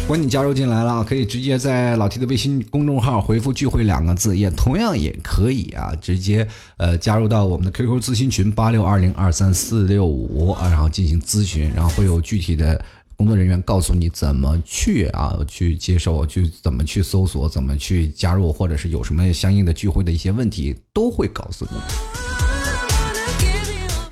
[0.00, 6.46] 如果你加入进来了，可以直接在老 T 的微信公众号回复“聚会”两个字，也同样也可以啊，直接
[6.76, 12.84] 呃加入到我们的 QQ 咨询群八六二零二三四六五啊，然后进行咨询，然后会有具体的
[13.24, 22.33] 工作人员告诉你怎么去啊去接受，去怎么去搜索，怎么去加入，或者是有什么相应的聚会的一些问题，都会告诉你。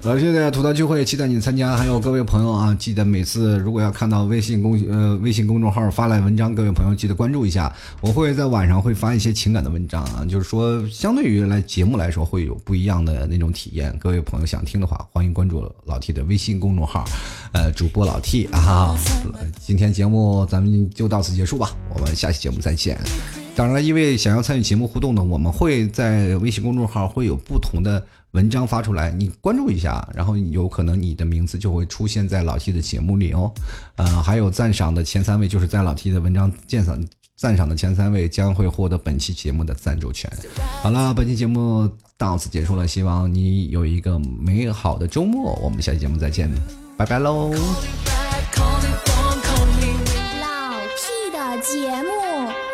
[0.05, 1.77] 老谢的吐槽聚会，期待你参加。
[1.77, 7.73] 还有各位朋友啊，记得每次如果要看到微信公呃微信公众号发来文章，各位朋友记得关注一下。
[8.01, 13.97] 我会在晚上会发一些情感的文章啊，就是说相对于来节目来说会有不一样的那种体验。
[14.01, 17.05] 各位朋友想听的话，欢迎关注老 T 的微信公众号，
[17.53, 18.99] 呃，主播老 T 啊。
[19.61, 22.99] 今天节目咱们就到此结束吧，我们下期节目再见。
[23.55, 33.53] 当然了，因为想要参与节目互动呢，我们会在微信公众号会有不同的文章发出来，你关注一下，然后有可能你的名字就会出现在老 T 的节目里哦。
[33.97, 36.99] 呃，还有赞赏的前三位，就是在老 T 的文章鉴赏
[37.37, 40.30] 赞赏的前三位，将会获得本期节目的赞助权。
[40.83, 46.51] 好了，本期节目到此结束了，希望你有一个美好的周末，我们下期节目再见，
[46.97, 47.51] 拜拜喽。
[47.51, 47.59] 老
[50.97, 52.11] T 的节目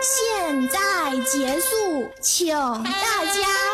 [0.02, 0.78] 现在
[1.24, 3.67] 结束，请大家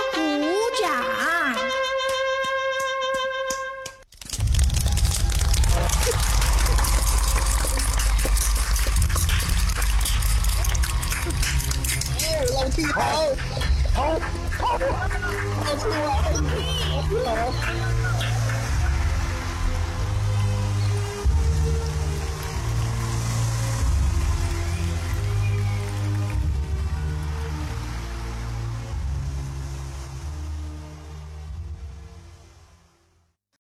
[12.65, 13.03] 我替你跑
[13.93, 14.19] 跑
[14.59, 14.89] 跑跑
[17.09, 17.29] 不我
[17.61, 18.04] 跑